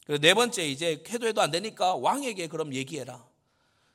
네 0.08 0.34
번째 0.34 0.68
이제 0.68 1.02
해도 1.10 1.28
해도 1.28 1.42
안 1.42 1.52
되니까 1.52 1.96
왕에게 1.96 2.48
그럼 2.48 2.74
얘기해라. 2.74 3.26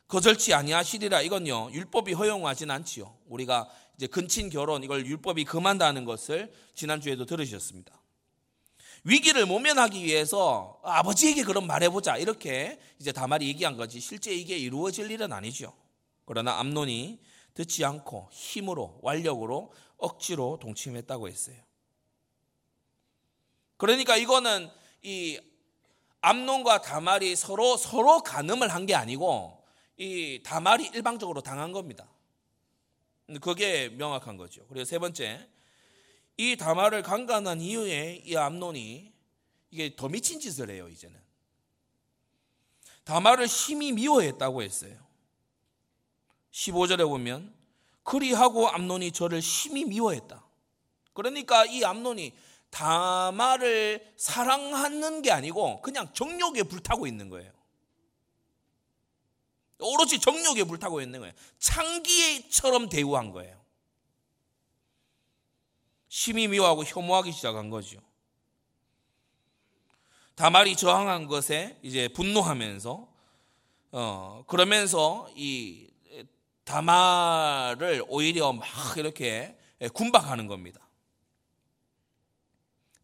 거절치 0.08 0.54
아니하시리라 0.54 1.20
이건요 1.20 1.70
율법이 1.72 2.14
허용하진 2.14 2.70
않지요. 2.70 3.14
우리가 3.26 3.68
이제 3.96 4.06
근친 4.06 4.48
결혼 4.48 4.82
이걸 4.82 5.04
율법이 5.04 5.44
금한다는 5.44 6.06
것을 6.06 6.50
지난 6.74 7.00
주에도 7.00 7.26
들으셨습니다. 7.26 8.00
위기를 9.04 9.44
모면하기 9.44 10.02
위해서 10.02 10.80
아버지에게 10.82 11.42
그럼 11.44 11.66
말해보자 11.66 12.16
이렇게 12.16 12.80
이제 12.98 13.12
다말이 13.12 13.46
얘기한 13.48 13.76
거지 13.76 14.00
실제 14.00 14.32
이게 14.32 14.56
이루어질 14.56 15.10
일은 15.10 15.32
아니죠. 15.32 15.74
그러나 16.24 16.58
암론이 16.58 17.20
듣지 17.54 17.84
않고 17.84 18.28
힘으로 18.32 18.98
완력으로 19.02 19.72
억지로 19.98 20.58
동침했다고 20.60 21.28
했어요. 21.28 21.56
그러니까 23.76 24.16
이거는 24.16 24.70
이 25.02 25.38
암론과 26.20 26.82
다말이 26.82 27.36
서로 27.36 27.76
서로 27.76 28.22
간음을 28.22 28.68
한 28.68 28.86
게 28.86 28.94
아니고 28.94 29.64
이 29.96 30.40
다말이 30.44 30.90
일방적으로 30.94 31.40
당한 31.40 31.72
겁니다. 31.72 32.08
그게 33.40 33.88
명확한 33.90 34.36
거죠. 34.36 34.64
그리고 34.68 34.84
세 34.84 34.98
번째, 34.98 35.48
이 36.36 36.56
다말을 36.56 37.02
강간한 37.02 37.60
이후에 37.60 38.22
이 38.24 38.36
암론이 38.36 39.12
이게 39.70 39.96
더 39.96 40.08
미친 40.08 40.40
짓을 40.40 40.70
해요, 40.70 40.88
이제는. 40.88 41.20
다말을 43.04 43.48
심히 43.48 43.92
미워했다고 43.92 44.62
했어요. 44.62 44.96
15절에 46.52 47.06
보면 47.06 47.54
그리하고 48.02 48.68
암론이 48.68 49.12
저를 49.12 49.42
심히 49.42 49.84
미워했다. 49.84 50.42
그러니까 51.12 51.66
이 51.66 51.84
암론이 51.84 52.32
다말을 52.78 54.14
사랑하는 54.16 55.22
게 55.22 55.32
아니고 55.32 55.82
그냥 55.82 56.12
정욕에 56.12 56.62
불타고 56.62 57.08
있는 57.08 57.28
거예요. 57.28 57.50
오로지 59.80 60.20
정욕에 60.20 60.62
불타고 60.62 61.00
있는 61.00 61.18
거예요. 61.18 61.34
창기처럼 61.58 62.88
대우한 62.88 63.32
거예요. 63.32 63.60
심히 66.06 66.46
미워하고 66.46 66.84
혐오하기 66.84 67.32
시작한 67.32 67.68
거죠. 67.68 68.00
다말이 70.36 70.76
저항한 70.76 71.26
것에 71.26 71.80
이제 71.82 72.06
분노하면서 72.06 73.08
어 73.90 74.44
그러면서 74.46 75.28
이 75.34 75.90
다말을 76.62 78.04
오히려 78.06 78.52
막 78.52 78.68
이렇게 78.96 79.58
군박하는 79.94 80.46
겁니다. 80.46 80.87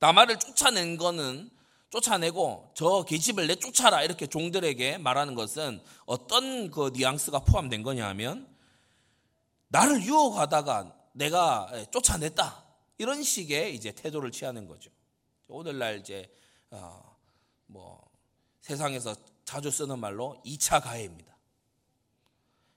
다말을 0.05 0.39
쫓아낸 0.39 0.99
거는 0.99 1.49
쫓아내고 1.89 2.73
저 2.75 3.05
계집을 3.09 3.47
내쫓아라 3.47 4.03
이렇게 4.03 4.27
종들에게 4.27 4.99
말하는 4.99 5.35
것은 5.35 5.83
어떤 6.05 6.71
그 6.71 6.91
뉘앙스가 6.93 7.39
포함된 7.39 7.83
거냐 7.83 8.07
하면 8.09 8.47
나를 9.69 10.03
유혹하다가 10.03 10.95
내가 11.13 11.73
쫓아냈다 11.91 12.67
이런 12.99 13.23
식의 13.23 13.75
이제 13.75 13.93
태도를 13.93 14.31
취하는 14.31 14.69
거죠. 14.69 14.91
오늘날 15.49 15.99
이제 16.01 16.31
어 16.71 17.15
뭐 17.67 18.05
세상에서 18.61 19.17
자주 19.45 19.71
쓰는 19.71 19.99
말로 19.99 20.40
2차 20.45 20.83
가해입니다. 20.83 21.35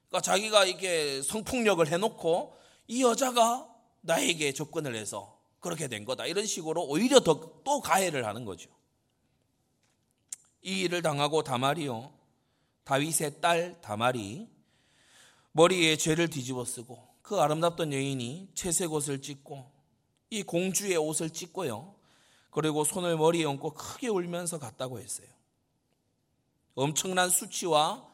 그러니까 0.07 0.21
자기가 0.21 0.65
이게 0.65 1.21
성폭력을 1.21 1.85
해놓고 1.85 2.57
이 2.87 3.03
여자가 3.03 3.69
나에게 4.01 4.53
접근을 4.53 4.95
해서 4.95 5.36
그렇게 5.59 5.87
된 5.87 6.05
거다 6.05 6.25
이런 6.25 6.45
식으로 6.45 6.83
오히려 6.85 7.19
더 7.19 7.61
또 7.63 7.81
가해를 7.81 8.25
하는 8.25 8.45
거죠. 8.45 8.69
이 10.61 10.81
일을 10.81 11.01
당하고 11.01 11.43
다말이요 11.43 12.13
다윗의 12.83 13.41
딸 13.41 13.79
다말이 13.81 14.47
머리에 15.51 15.97
죄를 15.97 16.29
뒤집어 16.29 16.63
쓰고 16.63 17.05
그 17.21 17.39
아름답던 17.39 17.91
여인이 17.91 18.51
채색 18.53 18.93
옷을 18.93 19.21
찢고 19.21 19.69
이 20.29 20.43
공주의 20.43 20.95
옷을 20.95 21.29
찢고요. 21.29 21.95
그리고 22.51 22.83
손을 22.83 23.17
머리에 23.17 23.43
얹고 23.43 23.71
크게 23.73 24.07
울면서 24.07 24.59
갔다고 24.59 24.99
했어요. 24.99 25.27
엄청난 26.75 27.29
수치와 27.29 28.07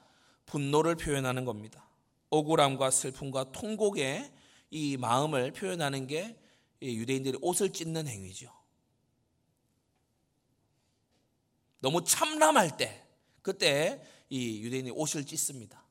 분노를 0.45 0.95
표현하는 0.95 1.45
겁니다. 1.45 1.87
억울함과 2.29 2.89
슬픔과 2.91 3.51
통곡의 3.51 4.31
이 4.71 4.97
마음을 4.97 5.51
표현하는 5.51 6.07
게 6.07 6.37
유대인들이 6.81 7.37
옷을 7.41 7.71
찢는 7.71 8.07
행위죠. 8.07 8.51
너무 11.79 12.03
참람할 12.03 12.77
때, 12.77 13.05
그때 13.41 14.01
이 14.29 14.61
유대인이 14.61 14.91
옷을 14.91 15.25
찢습니다. 15.25 15.83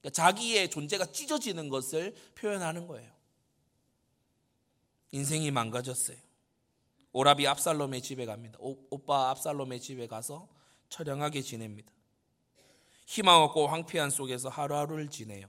그러니까 0.00 0.10
자기의 0.10 0.70
존재가 0.70 1.06
찢어지는 1.06 1.68
것을 1.68 2.14
표현하는 2.34 2.86
거예요. 2.86 3.10
인생이 5.10 5.50
망가졌어요. 5.50 6.18
오라비 7.12 7.46
압살롬의 7.46 8.02
집에 8.02 8.26
갑니다. 8.26 8.58
오, 8.60 8.76
오빠 8.90 9.30
압살롬의 9.30 9.80
집에 9.80 10.06
가서 10.06 10.48
처량하게 10.90 11.42
지냅니다. 11.42 11.92
희망 13.06 13.42
없고 13.42 13.66
황폐한 13.68 14.10
속에서 14.10 14.50
하루하루를 14.50 15.08
지내요. 15.08 15.46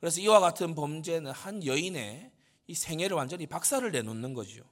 그래서 0.00 0.20
이와 0.20 0.40
같은 0.40 0.74
범죄는 0.74 1.30
한 1.30 1.64
여인의 1.64 2.32
이 2.66 2.74
생애를 2.74 3.16
완전히 3.16 3.46
박살을 3.46 3.92
내놓는 3.92 4.34
거죠. 4.34 4.64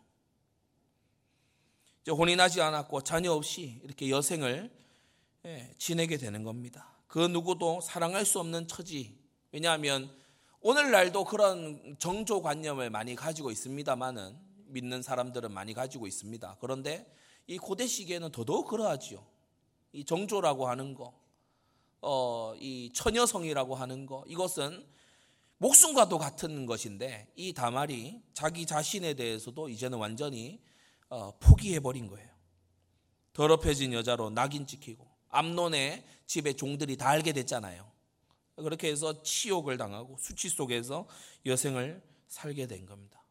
혼인하지 2.08 2.62
않았고 2.62 3.02
자녀 3.02 3.32
없이 3.32 3.80
이렇게 3.84 4.08
여생을 4.08 4.70
예, 5.44 5.74
지내게 5.78 6.16
되는 6.16 6.42
겁니다. 6.42 6.88
그 7.06 7.18
누구도 7.18 7.80
사랑할 7.82 8.24
수 8.24 8.40
없는 8.40 8.66
처지. 8.66 9.18
왜냐하면 9.52 10.10
오늘날도 10.60 11.24
그런 11.24 11.96
정조관념을 11.98 12.90
많이 12.90 13.14
가지고 13.14 13.50
있습니다만은 13.50 14.36
믿는 14.66 15.02
사람들은 15.02 15.52
많이 15.52 15.74
가지고 15.74 16.06
있습니다. 16.06 16.56
그런데 16.60 17.14
이 17.46 17.58
고대 17.58 17.86
시기에는 17.86 18.32
더더욱 18.32 18.68
그러하지요. 18.68 19.24
이 19.92 20.04
정조라고 20.04 20.68
하는 20.68 20.94
거, 20.94 21.18
어, 22.02 22.54
이 22.58 22.90
처녀성이라고 22.94 23.74
하는 23.74 24.06
거, 24.06 24.24
이것은 24.26 24.84
목숨과도 25.58 26.18
같은 26.18 26.66
것인데 26.66 27.32
이 27.36 27.52
다말이 27.52 28.22
자기 28.32 28.64
자신에 28.64 29.14
대해서도 29.14 29.68
이제는 29.68 29.98
완전히 29.98 30.62
어, 31.08 31.36
포기해버린 31.38 32.06
거예요. 32.06 32.28
더럽혀진 33.32 33.92
여자로 33.92 34.30
낙인 34.30 34.66
찍히고 34.66 35.06
암론의 35.28 36.04
집에 36.26 36.54
종들이 36.54 36.96
다 36.96 37.08
알게 37.08 37.32
됐잖아요. 37.32 37.90
그렇게 38.56 38.88
해서 38.88 39.22
치욕을 39.22 39.76
당하고 39.76 40.16
수치 40.18 40.48
속에서 40.48 41.06
여생을 41.46 42.02
살게 42.26 42.66
된 42.66 42.86
겁니다. 42.86 43.22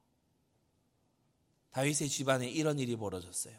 다윗의 1.72 2.10
집안에 2.10 2.50
이런 2.50 2.80
일이 2.80 2.96
벌어졌어요. 2.96 3.56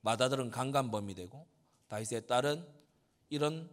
마다들은 0.00 0.50
강간범이 0.50 1.14
되고 1.14 1.46
다윗의 1.88 2.26
딸은 2.26 2.66
이런 3.28 3.70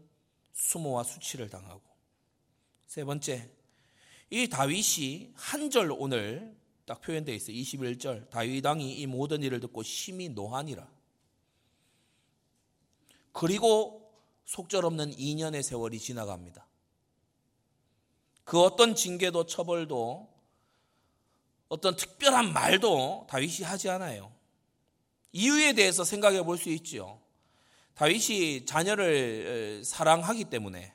수모와 0.51 1.03
수치를 1.03 1.49
당하고 1.49 1.81
세 2.85 3.03
번째 3.03 3.49
이 4.33 4.47
다윗이 4.49 5.33
한 5.35 5.69
절 5.69 5.91
오늘 5.91 6.57
딱 6.87 7.01
표현되어 7.01 7.35
있어요. 7.35 7.55
21절 7.55 8.31
다윗 8.31 8.65
왕이 8.65 8.95
이 8.95 9.05
모든 9.05 9.43
일을 9.43 9.59
듣고 9.59 9.83
심히 9.83 10.27
노하니라. 10.27 10.89
그리고 13.31 14.11
속절없는 14.45 15.11
2년의 15.17 15.61
세월이 15.61 15.99
지나갑니다. 15.99 16.65
그 18.43 18.59
어떤 18.59 18.95
징계도 18.95 19.45
처벌도 19.45 20.27
어떤 21.69 21.95
특별한 21.95 22.53
말도 22.53 23.27
다윗이 23.29 23.57
하지 23.61 23.89
않아요. 23.89 24.33
이유에 25.31 25.73
대해서 25.73 26.03
생각해 26.03 26.41
볼 26.41 26.57
수 26.57 26.69
있지요. 26.69 27.21
다윗이 27.93 28.65
자녀를 28.65 29.83
사랑하기 29.85 30.45
때문에 30.45 30.91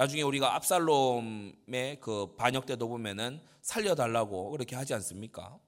나중에 0.00 0.22
우리가 0.22 0.54
압살롬의 0.56 2.00
그 2.00 2.34
반역 2.34 2.64
때도 2.64 2.88
보면은 2.88 3.38
살려달라고 3.60 4.50
그렇게 4.52 4.74
하지 4.74 4.94
않습니까? 4.94 5.58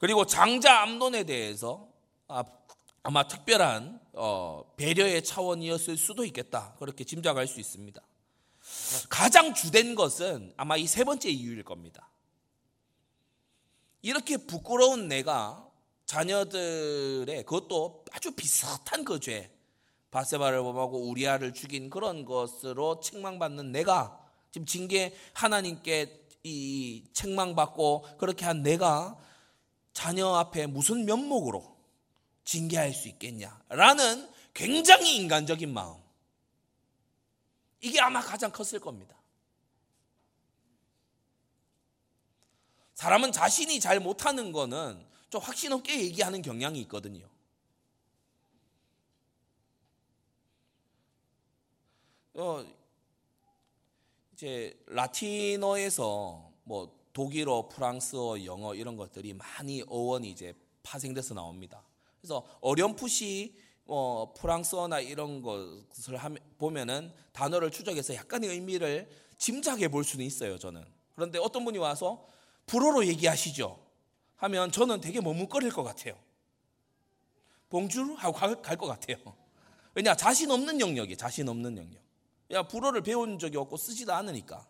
그리고 0.00 0.26
장자 0.26 0.80
암론에 0.80 1.22
대해서 1.22 1.88
아, 2.26 2.42
아마 3.04 3.28
특별한 3.28 4.00
어, 4.14 4.74
배려의 4.76 5.22
차원이었을 5.22 5.96
수도 5.96 6.24
있겠다. 6.24 6.74
그렇게 6.80 7.04
짐작할 7.04 7.46
수 7.46 7.60
있습니다. 7.60 8.02
가장 9.08 9.54
주된 9.54 9.94
것은 9.94 10.52
아마 10.56 10.76
이 10.76 10.88
세 10.88 11.04
번째 11.04 11.30
이유일 11.30 11.62
겁니다. 11.62 12.10
이렇게 14.02 14.36
부끄러운 14.36 15.06
내가 15.06 15.64
자녀들의 16.06 17.44
그것도 17.44 18.04
아주 18.10 18.32
비슷한 18.32 19.04
그 19.04 19.20
죄, 19.20 19.48
바세바를 20.10 20.62
범하고 20.62 21.08
우리아를 21.08 21.54
죽인 21.54 21.90
그런 21.90 22.24
것으로 22.24 23.00
책망받는 23.00 23.72
내가 23.72 24.18
지금 24.50 24.66
징계 24.66 25.14
하나님께 25.34 26.28
이 26.42 27.04
책망받고 27.12 28.16
그렇게 28.18 28.44
한 28.44 28.62
내가 28.62 29.18
자녀 29.92 30.34
앞에 30.34 30.66
무슨 30.66 31.04
면목으로 31.04 31.76
징계할 32.44 32.92
수 32.92 33.08
있겠냐라는 33.08 34.28
굉장히 34.54 35.16
인간적인 35.16 35.72
마음. 35.72 35.96
이게 37.80 38.00
아마 38.00 38.20
가장 38.20 38.50
컸을 38.50 38.80
겁니다. 38.80 39.16
사람은 42.94 43.32
자신이 43.32 43.80
잘 43.80 44.00
못하는 44.00 44.52
거는 44.52 45.06
좀 45.30 45.40
확신 45.40 45.72
없게 45.72 46.00
얘기하는 46.00 46.42
경향이 46.42 46.80
있거든요. 46.82 47.26
어, 52.34 52.64
이제 54.32 54.78
라틴어에서 54.86 56.52
뭐 56.64 57.00
독일어, 57.12 57.68
프랑스어, 57.68 58.44
영어 58.44 58.74
이런 58.74 58.96
것들이 58.96 59.34
많이 59.34 59.82
어원이 59.86 60.30
이제 60.30 60.54
파생돼서 60.82 61.34
나옵니다. 61.34 61.82
그래서 62.20 62.46
어렴풋이 62.60 63.56
뭐 63.84 64.32
프랑스어나 64.34 65.00
이런 65.00 65.42
것을 65.42 66.18
보면은 66.58 67.12
단어를 67.32 67.70
추적해서 67.70 68.14
약간의 68.14 68.50
의미를 68.50 69.10
짐작해 69.36 69.88
볼 69.88 70.04
수는 70.04 70.24
있어요, 70.24 70.58
저는. 70.58 70.84
그런데 71.14 71.38
어떤 71.38 71.64
분이 71.64 71.78
와서 71.78 72.24
불어로 72.66 73.06
얘기하시죠. 73.06 73.78
하면 74.36 74.70
저는 74.70 75.00
되게 75.00 75.20
머뭇거릴 75.20 75.70
것 75.72 75.82
같아요. 75.82 76.16
봉주르 77.68 78.14
하고 78.14 78.36
갈 78.62 78.76
것 78.76 78.86
같아요. 78.86 79.16
왜냐 79.94 80.14
자신 80.14 80.50
없는 80.50 80.80
영역이 80.80 81.16
자신 81.16 81.48
없는 81.48 81.76
영역. 81.76 82.09
야 82.52 82.62
불어를 82.62 83.02
배운 83.02 83.38
적이 83.38 83.58
없고 83.58 83.76
쓰지도 83.76 84.12
않으니까 84.12 84.66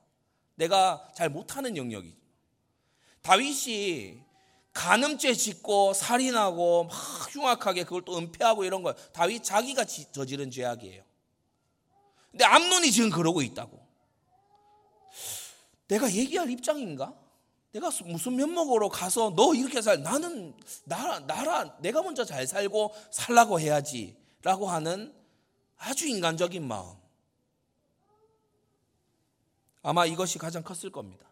내가 0.55 1.09
잘 1.15 1.31
못하는 1.31 1.77
영역이. 1.77 2.15
다윗이 3.23 4.23
간음죄 4.73 5.35
짓고 5.35 5.95
살인하고 5.95 6.85
막 6.85 7.35
흉악하게 7.35 7.85
그걸 7.85 8.03
또 8.05 8.19
은폐하고 8.19 8.65
이런 8.65 8.83
거 8.83 8.93
다윗 9.13 9.43
자기가 9.43 9.85
저지른 9.85 10.51
죄악이에요. 10.51 11.03
근데 12.31 12.45
암론이 12.45 12.93
지금 12.93 13.11
그러고 13.11 13.43
있다고. 13.43 13.81
내가 15.89 16.13
얘기할 16.13 16.49
입장인가? 16.51 17.15
내가 17.73 17.91
무슨 18.05 18.37
면목으로 18.37 18.89
가서 18.89 19.33
너 19.35 19.55
이렇게 19.55 19.81
살 19.81 20.03
나는 20.03 20.55
나라 20.85 21.21
나라 21.21 21.77
내가 21.79 22.03
먼저 22.03 22.25
잘 22.25 22.47
살고 22.47 22.95
살라고 23.11 23.61
해야지라고 23.61 24.69
하는 24.69 25.15
아주 25.77 26.07
인간적인 26.07 26.67
마음. 26.67 27.00
아마 29.83 30.05
이것이 30.05 30.39
가장 30.39 30.63
컸을 30.63 30.93
겁니다. 30.93 31.27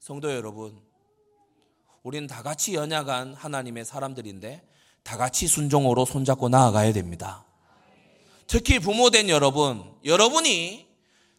성도 0.00 0.32
여러분, 0.32 0.80
우리는 2.02 2.26
다 2.26 2.42
같이 2.42 2.74
연약한 2.74 3.34
하나님의 3.34 3.84
사람들인데 3.84 4.66
다 5.04 5.16
같이 5.16 5.46
순종으로 5.46 6.04
손잡고 6.04 6.48
나아가야 6.48 6.92
됩니다. 6.92 7.44
특히 8.48 8.80
부모된 8.80 9.28
여러분, 9.28 9.94
여러분이 10.04 10.88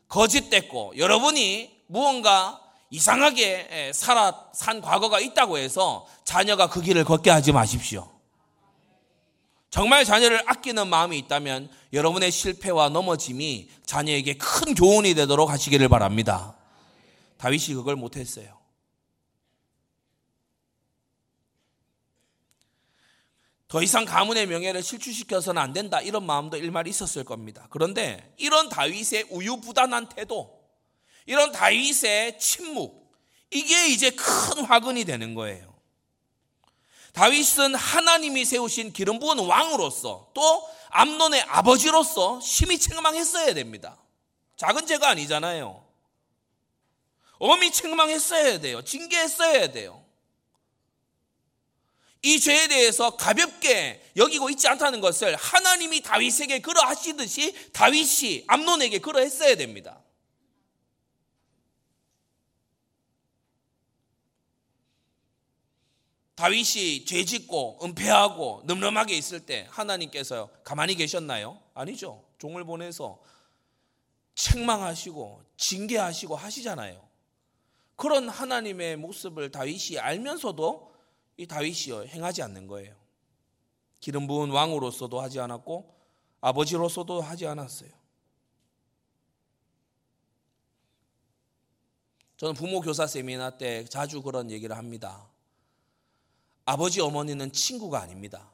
거짓됐고 0.08 0.98
여러분이 0.98 1.84
무언가 1.88 2.62
이상하게 2.90 3.92
살아 3.94 4.50
산 4.54 4.80
과거가 4.80 5.20
있다고 5.20 5.58
해서 5.58 6.08
자녀가 6.24 6.70
그 6.70 6.82
길을 6.82 7.04
걷게 7.04 7.30
하지 7.30 7.52
마십시오. 7.52 8.13
정말 9.74 10.06
자녀를 10.06 10.44
아끼는 10.46 10.88
마음이 10.88 11.18
있다면 11.18 11.68
여러분의 11.94 12.30
실패와 12.30 12.90
넘어짐이 12.90 13.72
자녀에게 13.88 14.38
큰 14.38 14.76
교훈이 14.76 15.16
되도록 15.16 15.50
하시기를 15.50 15.90
바랍니다. 15.90 16.56
다윗이 17.38 17.74
그걸 17.74 17.96
못했어요. 17.96 18.56
더 23.68 23.82
이상 23.82 24.06
가문의 24.06 24.46
명예를 24.46 24.84
실추시켜서는 24.84 25.60
안 25.60 25.74
된다 25.74 26.00
이런 26.02 26.24
마음도 26.24 26.56
일말 26.56 26.88
있었을 26.88 27.24
겁니다. 27.24 27.66
그런데 27.72 28.32
이런 28.38 28.70
다윗의 28.70 29.30
우유부단한 29.32 30.10
태도 30.10 30.62
이런 31.26 31.52
다윗의 31.52 32.38
침묵, 32.38 33.12
이게 33.50 33.88
이제 33.88 34.12
큰 34.12 34.66
화근이 34.66 35.04
되는 35.06 35.34
거예요. 35.34 35.73
다윗은 37.14 37.76
하나님이 37.76 38.44
세우신 38.44 38.92
기름 38.92 39.20
부은 39.20 39.40
왕으로서 39.40 40.32
또 40.34 40.70
암론의 40.90 41.42
아버지로서 41.44 42.40
심히 42.42 42.78
책망했어야 42.78 43.54
됩니다. 43.54 43.98
작은 44.58 44.86
죄가 44.86 45.10
아니잖아요. 45.10 45.84
어미 47.40 47.72
책망했어야 47.72 48.60
돼요. 48.60 48.84
징계했어야 48.84 49.72
돼요. 49.72 50.04
이 52.22 52.40
죄에 52.40 52.68
대해서 52.68 53.18
가볍게 53.18 54.02
여기고 54.16 54.50
있지 54.50 54.68
않다는 54.68 55.02
것을 55.02 55.36
하나님이 55.36 56.02
다윗에게 56.02 56.60
그러하시듯이 56.60 57.72
다윗이 57.74 58.46
암론에게 58.48 59.00
그러했어야 59.00 59.56
됩니다. 59.56 60.03
다윗이 66.36 67.06
죄 67.06 67.24
짓고 67.24 67.80
은폐하고 67.84 68.64
늠름하게 68.66 69.16
있을 69.16 69.46
때 69.46 69.68
하나님께서 69.70 70.50
가만히 70.64 70.96
계셨나요? 70.96 71.60
아니죠. 71.74 72.24
종을 72.40 72.64
보내서 72.64 73.22
책망하시고 74.36 75.44
징계하시고 75.58 76.36
하시잖아요. 76.36 77.08
그런 77.96 78.28
하나님의 78.30 78.98
모습을 78.98 79.52
다윗이 79.52 80.00
알면서도 80.00 80.94
이 81.38 81.46
다윗이 81.46 82.08
행하지 82.08 82.42
않는 82.42 82.68
거예요. 82.68 82.96
기름 84.00 84.28
부은 84.28 84.50
왕으로서도 84.50 85.22
하지 85.22 85.40
않았고 85.40 85.94
아버지로서도 86.42 87.22
하지 87.22 87.48
않았어요. 87.48 87.90
저는 92.38 92.56
부모 92.56 92.82
교사 92.82 93.08
세미나 93.08 93.58
때 93.58 93.86
자주 93.86 94.22
그런 94.22 94.52
얘기를 94.52 94.76
합니다. 94.76 95.30
아버지 96.66 97.02
어머니는 97.02 97.52
친구가 97.52 98.02
아닙니다. 98.02 98.52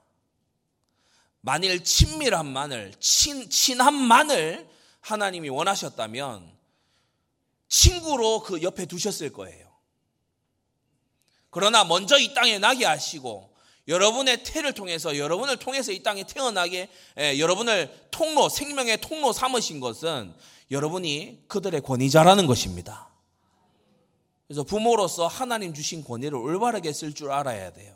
만일 1.42 1.84
친밀함만을 1.84 2.94
친 3.00 3.50
친함만을 3.50 4.70
하나님이 5.02 5.50
원하셨다면 5.50 6.52
친구로 7.68 8.42
그 8.42 8.62
옆에 8.62 8.86
두셨을 8.86 9.32
거예요. 9.32 9.70
그러나 11.50 11.84
먼저 11.84 12.18
이 12.18 12.34
땅에 12.34 12.60
나게 12.60 12.86
하시고 12.86 13.50
여러분의 13.88 14.44
태를 14.44 14.74
통해서 14.74 15.18
여러분을 15.18 15.58
통해서 15.58 15.92
이 15.92 16.04
땅에 16.04 16.24
태어나게 16.24 16.90
에, 17.18 17.40
여러분을 17.40 18.08
통로 18.12 18.50
생명의 18.50 19.02
통로 19.02 19.34
삼으신 19.34 19.80
것은 19.80 20.34
여러분이 20.70 21.46
그들의 21.48 21.82
권위자라는 21.82 22.46
것입니다. 22.46 23.09
그래서 24.50 24.64
부모로서 24.64 25.28
하나님 25.28 25.76
주신 25.76 26.04
권위를 26.04 26.36
올바르게 26.36 26.92
쓸 26.92 27.14
줄 27.14 27.32
알아야 27.32 27.72
돼요. 27.72 27.96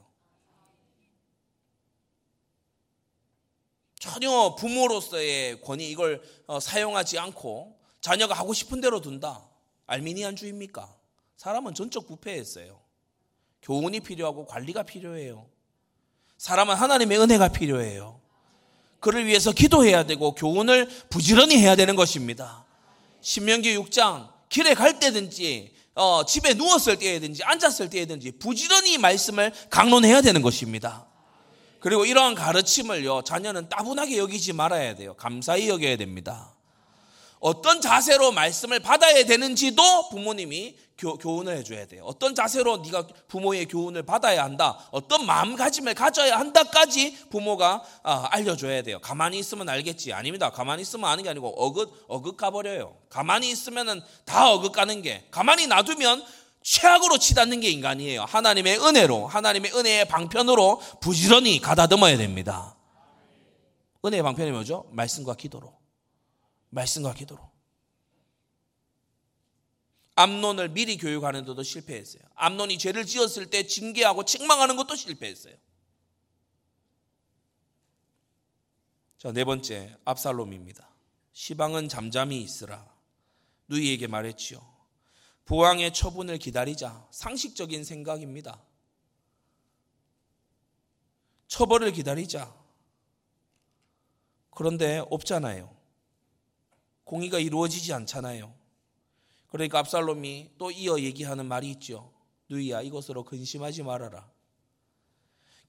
전혀 4.00 4.54
부모로서의 4.56 5.62
권위 5.62 5.90
이걸 5.90 6.22
어, 6.46 6.60
사용하지 6.60 7.18
않고 7.18 7.76
자녀가 8.02 8.36
하고 8.36 8.54
싶은 8.54 8.82
대로 8.82 9.02
둔다. 9.02 9.50
알미니안주의입니까? 9.88 10.96
사람은 11.38 11.74
전적 11.74 12.06
부패했어요. 12.06 12.80
교훈이 13.64 14.02
필요하고 14.02 14.46
관리가 14.46 14.84
필요해요. 14.84 15.48
사람은 16.38 16.76
하나님의 16.76 17.18
은혜가 17.18 17.48
필요해요. 17.48 18.22
그를 19.00 19.26
위해서 19.26 19.52
기도해야 19.52 20.06
되고 20.06 20.36
교훈을 20.36 20.88
부지런히 21.10 21.58
해야 21.58 21.76
되는 21.76 21.96
것입니다. 21.96 22.64
신명기 23.22 23.76
6장 23.76 24.32
길에 24.50 24.76
갈 24.76 25.00
때든지 25.00 25.73
어, 25.96 26.26
집에 26.26 26.54
누웠을 26.54 26.98
때든지 26.98 27.44
앉았을 27.44 27.90
때든지 27.90 28.34
부지런히 28.40 28.98
말씀을 28.98 29.54
강론해야 29.70 30.22
되는 30.22 30.42
것입니다. 30.42 31.08
그리고 31.80 32.06
이러한 32.06 32.34
가르침을요, 32.34 33.24
자녀는 33.24 33.70
따분하게 33.70 34.18
여기지 34.18 34.54
말아야 34.54 34.96
돼요. 34.96 35.16
감사히 35.16 35.68
여겨야 35.68 35.98
됩니다. 35.98 36.56
어떤 37.44 37.82
자세로 37.82 38.32
말씀을 38.32 38.80
받아야 38.80 39.26
되는지도 39.26 40.08
부모님이 40.08 40.78
교, 40.98 41.16
훈을 41.16 41.58
해줘야 41.58 41.86
돼요. 41.86 42.04
어떤 42.06 42.36
자세로 42.36 42.78
네가 42.78 43.06
부모의 43.28 43.66
교훈을 43.66 44.04
받아야 44.04 44.46
한다. 44.46 44.80
어떤 44.92 45.26
마음가짐을 45.26 45.94
가져야 45.94 46.40
한다까지 46.40 47.28
부모가 47.30 47.84
아, 48.02 48.30
알려줘야 48.32 48.82
돼요. 48.84 49.00
가만히 49.02 49.40
있으면 49.40 49.68
알겠지. 49.68 50.14
아닙니다. 50.14 50.52
가만히 50.52 50.84
있으면 50.84 51.10
아는 51.10 51.26
게 51.26 51.30
아니고 51.32 51.50
어긋 51.50 52.06
어긋 52.08 52.38
가버려요. 52.38 52.96
가만히 53.10 53.50
있으면은 53.50 54.00
다 54.24 54.50
어긋 54.50 54.72
가는 54.72 55.02
게 55.02 55.28
가만히 55.30 55.68
놔두면 55.68 56.24
최악으로 56.62 57.18
치닫는 57.18 57.60
게 57.60 57.70
인간이에요. 57.72 58.24
하나님의 58.24 58.80
은혜로, 58.80 59.28
하나님의 59.28 59.74
은혜의 59.76 60.08
방편으로 60.08 60.80
부지런히 61.02 61.60
가다듬어야 61.60 62.16
됩니다. 62.16 62.78
은혜의 64.06 64.24
방편이 64.24 64.52
뭐죠? 64.52 64.86
말씀과 64.92 65.36
기도로. 65.36 65.83
말씀과 66.74 67.14
기도로. 67.14 67.52
암론을 70.16 70.70
미리 70.70 70.98
교육하는 70.98 71.44
데도 71.46 71.64
실패했어요. 71.64 72.22
암론이 72.36 72.78
죄를 72.78 73.06
지었을 73.06 73.50
때 73.50 73.66
징계하고 73.66 74.26
책망하는 74.26 74.76
것도 74.76 74.96
실패했어요. 74.96 75.56
자, 79.18 79.32
네 79.32 79.44
번째, 79.44 79.98
압살롬입니다. 80.06 80.88
시방은 81.32 81.90
잠잠히 81.90 82.42
있으라. 82.42 82.94
누이에게 83.70 84.08
말했지요. 84.08 84.62
보왕의 85.46 85.94
처분을 85.94 86.38
기다리자. 86.38 87.08
상식적인 87.12 87.84
생각입니다. 87.84 88.62
처벌을 91.48 91.92
기다리자. 91.92 92.54
그런데 94.52 95.04
없잖아요. 95.10 95.83
공의가 97.04 97.40
이루어지지 97.40 97.94
않잖아요. 97.94 98.54
그러니까 99.50 99.80
압살롬이 99.80 100.52
또 100.58 100.72
이어 100.72 101.00
얘기하는 101.00 101.46
말이 101.46 101.70
있죠. 101.72 102.12
누이야 102.50 102.82
이것으로 102.82 103.24
근심하지 103.24 103.84
말아라. 103.84 104.30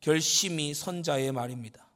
결심이 0.01 0.75
선자의 0.75 1.33
말입니다. 1.33 1.90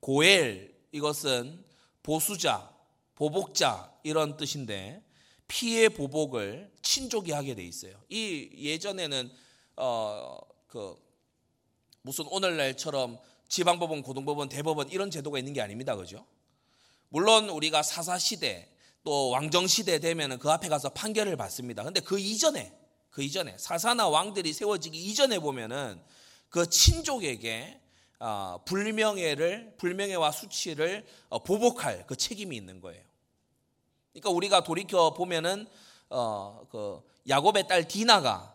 고엘 0.00 0.74
이것은 0.92 1.64
보수자, 2.02 2.74
보복자 3.14 3.92
이런 4.02 4.36
뜻인데 4.36 5.02
피해 5.48 5.88
보복을 5.88 6.72
친족이 6.82 7.32
하게 7.32 7.54
돼 7.54 7.64
있어요. 7.64 7.98
이 8.08 8.50
예전에는 8.54 9.30
어 9.76 10.54
그 10.74 11.00
무슨 12.02 12.26
오늘날처럼 12.26 13.16
지방법원, 13.46 14.02
고등법원, 14.02 14.48
대법원 14.48 14.88
이런 14.90 15.08
제도가 15.08 15.38
있는 15.38 15.52
게 15.52 15.60
아닙니다. 15.60 15.94
그죠? 15.94 16.26
물론 17.08 17.48
우리가 17.48 17.82
사사 17.82 18.18
시대 18.18 18.68
또 19.04 19.30
왕정 19.30 19.66
시대 19.66 19.98
되면은 19.98 20.38
그 20.38 20.50
앞에 20.50 20.68
가서 20.68 20.88
판결을 20.90 21.36
받습니다. 21.36 21.82
근데 21.82 22.00
그 22.00 22.18
이전에 22.18 22.72
그 23.10 23.22
이전에 23.22 23.56
사사나 23.58 24.08
왕들이 24.08 24.52
세워지기 24.52 24.98
이전에 24.98 25.38
보면은 25.38 26.00
그 26.48 26.68
친족에게 26.68 27.80
어, 28.18 28.60
불명예를 28.64 29.74
불명예와 29.76 30.32
수치를 30.32 31.04
어, 31.28 31.42
보복할 31.42 32.06
그 32.06 32.16
책임이 32.16 32.56
있는 32.56 32.80
거예요. 32.80 33.02
그러니까 34.12 34.30
우리가 34.30 34.62
돌이켜 34.64 35.12
보면은 35.12 35.66
어, 36.08 36.66
그 36.70 37.02
야곱의 37.28 37.68
딸 37.68 37.86
디나가 37.86 38.54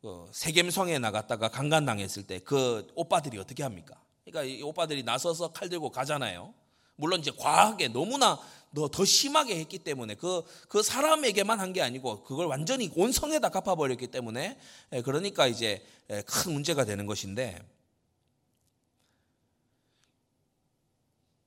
그 0.00 0.30
세겜성에 0.32 0.98
나갔다가 0.98 1.48
강간당했을 1.48 2.26
때 2.26 2.38
그 2.40 2.86
오빠들이 2.94 3.38
어떻게 3.38 3.62
합니까? 3.62 4.00
그러니까 4.24 4.44
이 4.44 4.62
오빠들이 4.62 5.02
나서서 5.02 5.52
칼 5.52 5.68
들고 5.68 5.90
가잖아요. 5.90 6.54
물론 6.98 7.20
이제 7.20 7.30
과하게 7.30 7.88
너무나 7.88 8.38
더, 8.74 8.88
더 8.88 9.04
심하게 9.04 9.58
했기 9.58 9.78
때문에 9.78 10.14
그, 10.16 10.42
그 10.68 10.82
사람에게만 10.82 11.58
한 11.60 11.72
게 11.72 11.80
아니고 11.80 12.24
그걸 12.24 12.46
완전히 12.46 12.90
온 12.96 13.12
성에다 13.12 13.48
갚아버렸기 13.50 14.08
때문에 14.08 14.58
예, 14.92 15.02
그러니까 15.02 15.46
이제 15.46 15.84
예, 16.10 16.22
큰 16.22 16.52
문제가 16.52 16.84
되는 16.84 17.06
것인데 17.06 17.62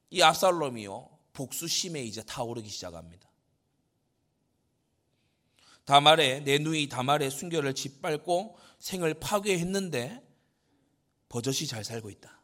이 0.10 0.22
압살롬이요 0.22 1.10
복수심에 1.34 2.02
이제 2.04 2.24
타오르기 2.24 2.70
시작합니다. 2.70 3.30
다말에 5.86 6.42
내 6.44 6.60
누이 6.60 6.88
다말의 6.88 7.30
순결을 7.30 7.76
짓밟고 7.76 8.58
생을 8.80 9.16
파괴했는데 9.16 10.22
버젓이 11.30 11.68
잘 11.68 11.84
살고 11.84 12.10
있다. 12.10 12.42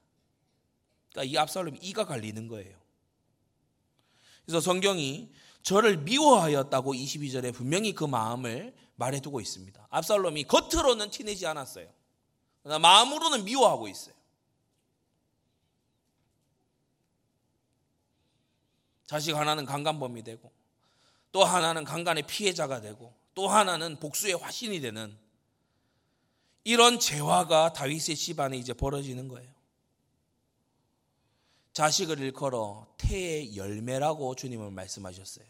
그러니까 1.12 1.32
이 1.32 1.38
압살롬이 1.38 1.80
이가 1.82 2.06
갈리는 2.06 2.48
거예요. 2.48 2.87
그래서 4.48 4.62
성경이 4.62 5.30
저를 5.62 5.98
미워하였다고 5.98 6.94
22절에 6.94 7.54
분명히 7.54 7.94
그 7.94 8.06
마음을 8.06 8.74
말해두고 8.96 9.42
있습니다. 9.42 9.88
압살롬이 9.90 10.46
겉으로는 10.46 11.12
티내지 11.12 11.46
않았어요. 11.46 11.92
마음으로는 12.64 13.44
미워하고 13.44 13.90
있어요. 13.90 14.16
자식 19.06 19.36
하나는 19.36 19.66
강간범이 19.66 20.24
되고 20.24 20.50
또 21.34 21.44
하나는 21.44 21.84
강간의 21.84 22.24
피해자가 22.24 22.80
되고 22.80 23.14
또 23.34 23.50
하나는 23.50 24.00
복수의 24.00 24.36
화신이 24.36 24.80
되는 24.80 25.18
이런 26.64 27.00
재화가 27.00 27.74
다윗의 27.74 28.16
집안에 28.16 28.56
이제 28.56 28.74
벌어지는 28.74 29.28
거예요. 29.28 29.57
자식을 31.78 32.18
일컬어 32.18 32.88
태의 32.98 33.56
열매라고 33.56 34.34
주님은 34.34 34.74
말씀하셨어요. 34.74 35.46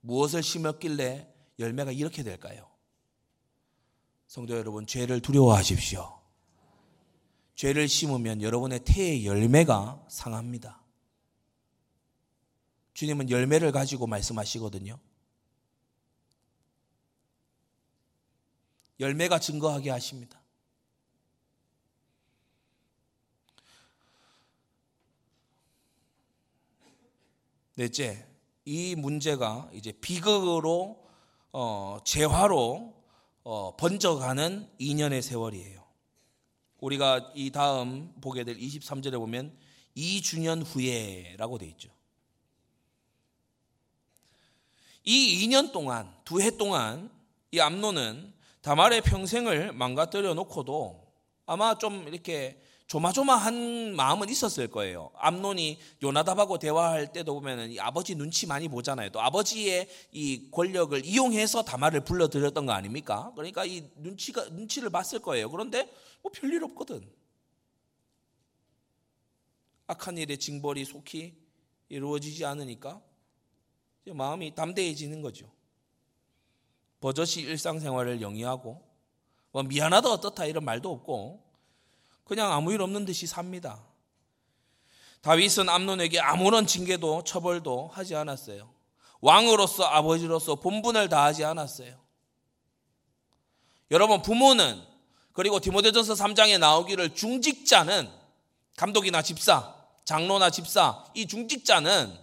무엇을 0.00 0.42
심었길래 0.42 1.32
열매가 1.60 1.92
이렇게 1.92 2.24
될까요? 2.24 2.68
성도 4.26 4.56
여러분, 4.56 4.84
죄를 4.84 5.20
두려워하십시오. 5.20 6.20
죄를 7.54 7.86
심으면 7.86 8.42
여러분의 8.42 8.80
태의 8.84 9.24
열매가 9.24 10.06
상합니다. 10.08 10.82
주님은 12.94 13.30
열매를 13.30 13.70
가지고 13.70 14.08
말씀하시거든요. 14.08 14.98
열매가 18.98 19.38
증거하게 19.38 19.90
하십니다. 19.90 20.43
넷째, 27.76 28.24
이 28.64 28.94
문제가 28.94 29.68
이제 29.72 29.92
비극으로 29.92 31.04
어, 31.52 31.98
재화로 32.04 32.94
어, 33.42 33.76
번져가는 33.76 34.68
2년의 34.80 35.22
세월이에요. 35.22 35.84
우리가 36.78 37.32
이 37.34 37.50
다음 37.50 38.12
보게 38.20 38.44
될 38.44 38.56
23절에 38.56 39.18
보면 39.18 39.56
2주년 39.96 40.62
후에라고 40.64 41.58
돼 41.58 41.66
있죠. 41.66 41.90
이 45.04 45.46
2년 45.46 45.72
동안, 45.72 46.14
두 46.24 46.40
해 46.40 46.50
동안 46.56 47.10
이 47.50 47.60
암노는 47.60 48.32
다말의 48.62 49.02
평생을 49.02 49.72
망가뜨려 49.72 50.34
놓고도 50.34 51.06
아마 51.46 51.76
좀 51.76 52.08
이렇게 52.08 52.58
조마조마한 52.86 53.96
마음은 53.96 54.28
있었을 54.28 54.68
거예요. 54.68 55.10
암론이 55.16 55.78
요나답하고 56.02 56.58
대화할 56.58 57.12
때도 57.12 57.34
보면은 57.34 57.72
이 57.72 57.80
아버지 57.80 58.14
눈치 58.14 58.46
많이 58.46 58.68
보잖아요. 58.68 59.10
또 59.10 59.20
아버지의 59.20 59.88
이 60.12 60.50
권력을 60.50 61.04
이용해서 61.04 61.64
다말을 61.64 62.04
불러들였던 62.04 62.66
거 62.66 62.72
아닙니까? 62.72 63.32
그러니까 63.34 63.64
이 63.64 63.90
눈치가 63.96 64.44
눈치를 64.50 64.90
봤을 64.90 65.20
거예요. 65.20 65.50
그런데 65.50 65.90
뭐 66.22 66.30
별일 66.32 66.62
없거든. 66.64 67.10
악한 69.86 70.18
일의 70.18 70.38
징벌이 70.38 70.84
속히 70.84 71.34
이루어지지 71.88 72.44
않으니까 72.44 73.00
마음이 74.06 74.54
담대해지는 74.54 75.22
거죠. 75.22 75.50
버젓이 77.00 77.42
일상생활을 77.42 78.20
영위하고 78.20 78.82
뭐 79.52 79.62
미안하다 79.62 80.10
어떻다 80.10 80.46
이런 80.46 80.64
말도 80.64 80.90
없고 80.90 81.43
그냥 82.24 82.52
아무 82.52 82.72
일 82.72 82.80
없는 82.82 83.04
듯이 83.04 83.26
삽니다. 83.26 83.80
다윗은 85.20 85.68
암론에게 85.68 86.20
아무런 86.20 86.66
징계도 86.66 87.24
처벌도 87.24 87.90
하지 87.92 88.14
않았어요. 88.14 88.68
왕으로서 89.20 89.84
아버지로서 89.84 90.56
본분을 90.56 91.08
다하지 91.08 91.44
않았어요. 91.44 91.94
여러분 93.90 94.22
부모는 94.22 94.82
그리고 95.32 95.60
디모데전서 95.60 96.14
3장에 96.14 96.58
나오기를 96.58 97.14
중직자는 97.14 98.08
감독이나 98.76 99.22
집사, 99.22 99.74
장로나 100.04 100.50
집사 100.50 101.04
이 101.14 101.26
중직자는 101.26 102.18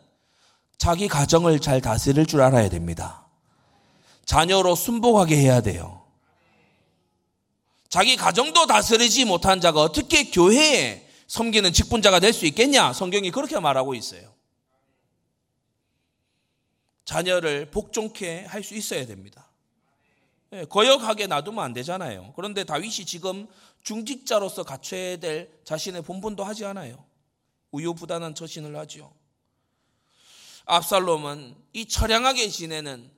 자기 0.77 1.07
가정을 1.07 1.59
잘 1.59 1.81
다스릴 1.81 2.25
줄 2.25 2.41
알아야 2.41 2.69
됩니다. 2.69 3.25
자녀로 4.25 4.75
순복하게 4.75 5.37
해야 5.37 5.61
돼요. 5.61 6.00
자기 7.91 8.15
가정도 8.15 8.65
다스리지 8.67 9.25
못한 9.25 9.59
자가 9.59 9.81
어떻게 9.81 10.31
교회에 10.31 11.05
섬기는 11.27 11.73
직분자가 11.73 12.21
될 12.21 12.31
수 12.31 12.45
있겠냐? 12.45 12.93
성경이 12.93 13.31
그렇게 13.31 13.59
말하고 13.59 13.93
있어요. 13.95 14.33
자녀를 17.03 17.69
복종케 17.69 18.45
할 18.45 18.63
수 18.63 18.75
있어야 18.75 19.05
됩니다. 19.05 19.49
예, 20.53 20.63
거역하게 20.63 21.27
놔두면 21.27 21.61
안 21.61 21.73
되잖아요. 21.73 22.31
그런데 22.37 22.63
다윗이 22.63 23.05
지금 23.05 23.45
중직자로서 23.83 24.63
갖춰야 24.63 25.17
될 25.17 25.51
자신의 25.65 26.03
본분도 26.03 26.45
하지 26.45 26.63
않아요. 26.65 27.03
우유부단한 27.71 28.35
처신을 28.35 28.73
하죠. 28.77 29.13
압살롬은 30.65 31.55
이 31.73 31.85
처량하게 31.87 32.47
지내는 32.47 33.11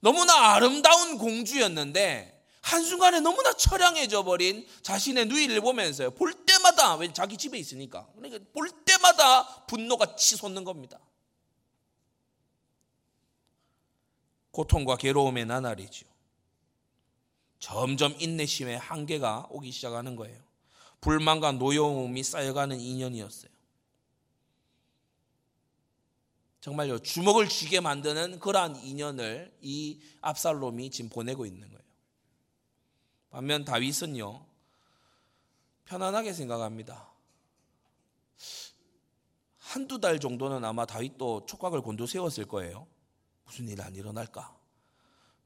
너무나 0.00 0.52
아름다운 0.52 1.16
공주였는데 1.16 2.37
한순간에 2.68 3.20
너무나 3.20 3.54
처량해져 3.54 4.24
버린 4.24 4.66
자신의 4.82 5.26
누이를 5.26 5.62
보면서요. 5.62 6.10
볼 6.10 6.34
때마다 6.34 6.96
왜 6.96 7.10
자기 7.12 7.38
집에 7.38 7.56
있으니까 7.58 8.06
그러니까 8.14 8.44
볼 8.52 8.68
때마다 8.84 9.64
분노가 9.64 10.14
치솟는 10.16 10.64
겁니다. 10.64 11.00
고통과 14.50 14.96
괴로움의 14.96 15.46
나날이죠. 15.46 16.06
점점 17.58 18.14
인내심의 18.18 18.78
한계가 18.78 19.48
오기 19.50 19.70
시작하는 19.70 20.14
거예요. 20.14 20.38
불만과 21.00 21.52
노여움이 21.52 22.22
쌓여가는 22.22 22.76
2년이었어요. 22.76 23.48
정말요, 26.60 26.98
주먹을 26.98 27.48
쥐게 27.48 27.80
만드는 27.80 28.40
그러한 28.40 28.74
2년을 28.82 29.52
이 29.62 30.00
압살롬이 30.20 30.90
지금 30.90 31.08
보내고 31.08 31.46
있는 31.46 31.66
거예요. 31.68 31.87
반면 33.30 33.64
다윗은요, 33.64 34.44
편안하게 35.84 36.32
생각합니다. 36.32 37.08
한두 39.58 40.00
달 40.00 40.18
정도는 40.18 40.64
아마 40.64 40.86
다윗도 40.86 41.46
촉각을 41.46 41.82
곤두세웠을 41.82 42.46
거예요. 42.46 42.86
무슨 43.44 43.68
일 43.68 43.80
안 43.80 43.94
일어날까? 43.94 44.56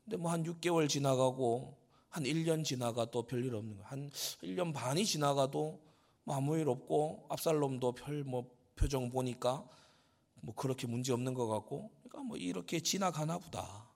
근데 0.05 0.17
뭐 0.17 0.31
한 0.31 0.45
6개월 0.45 0.89
지나가고 0.89 1.77
한 2.09 2.25
1년 2.25 2.65
지나가도 2.65 3.23
별일 3.25 3.55
없는 3.55 3.77
거예요. 3.77 3.89
한 3.89 4.11
1년 4.43 4.73
반이 4.75 5.05
지나가도 5.05 5.81
뭐 6.25 6.37
아무 6.37 6.57
일 6.57 6.69
없고 6.69 7.27
압살롬도 7.31 7.93
별 7.93 8.25
뭐 8.25 8.51
표정 8.77 9.11
보니까 9.11 9.65
뭐 10.41 10.55
그렇게 10.55 10.87
문제 10.87 11.13
없는 11.13 11.35
것 11.35 11.47
같고 11.47 11.91
그러니까 12.03 12.23
뭐 12.23 12.37
이렇게 12.37 12.81
지나가나 12.81 13.39
보다. 13.39 13.89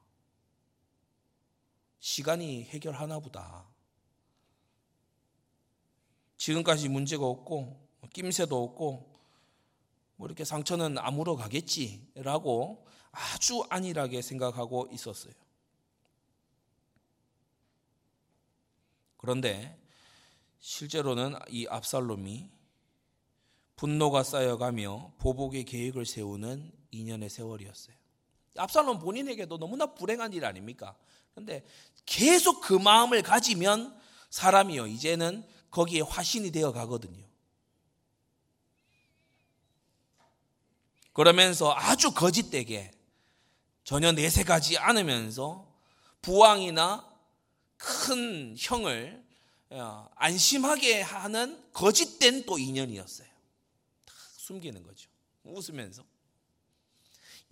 시간이 1.99 2.65
해결하나 2.65 3.19
보다. 3.19 3.67
지금까지 6.37 6.89
문제가 6.89 7.27
없고 7.27 7.61
뭐 8.01 8.11
낌새도 8.13 8.63
없고 8.63 9.17
뭐 10.17 10.27
이렇게 10.27 10.45
상처는 10.45 10.99
아물어 10.99 11.37
가겠지라고 11.37 12.87
아주 13.13 13.65
안일하게 13.69 14.23
생각하고 14.23 14.89
있었어요. 14.93 15.33
그런데 19.17 19.79
실제로는 20.61 21.35
이 21.49 21.67
압살롬이 21.69 22.51
분노가 23.77 24.23
쌓여가며 24.23 25.13
보복의 25.19 25.65
계획을 25.65 26.07
세우는 26.07 26.73
2년의 26.93 27.29
세월이었어요. 27.29 27.97
압살롬 28.57 28.99
본인에게도 28.99 29.59
너무나 29.59 29.87
불행한 29.95 30.33
일 30.33 30.45
아닙니까? 30.45 30.97
그런데 31.35 31.65
계속 32.07 32.61
그 32.61 32.73
마음을 32.73 33.23
가지면 33.23 33.99
사람이요 34.31 34.87
이제는 34.87 35.47
거기에 35.77 36.01
화신이 36.01 36.53
되어 36.53 36.73
가거든요. 36.73 37.23
그러면서 41.13 41.75
아주 41.77 42.13
거짓되게 42.13 42.91
전혀 43.85 44.11
내색하지 44.13 44.79
않으면서 44.79 45.71
부왕이나 46.23 47.07
큰 47.77 48.57
형을 48.59 49.23
어, 49.69 50.09
안심하게 50.15 51.03
하는 51.03 51.63
거짓된 51.75 52.47
또 52.47 52.59
인연이었어요. 52.59 53.29
다 54.07 54.15
숨기는 54.39 54.83
거죠. 54.83 55.11
웃으면서. 55.45 56.07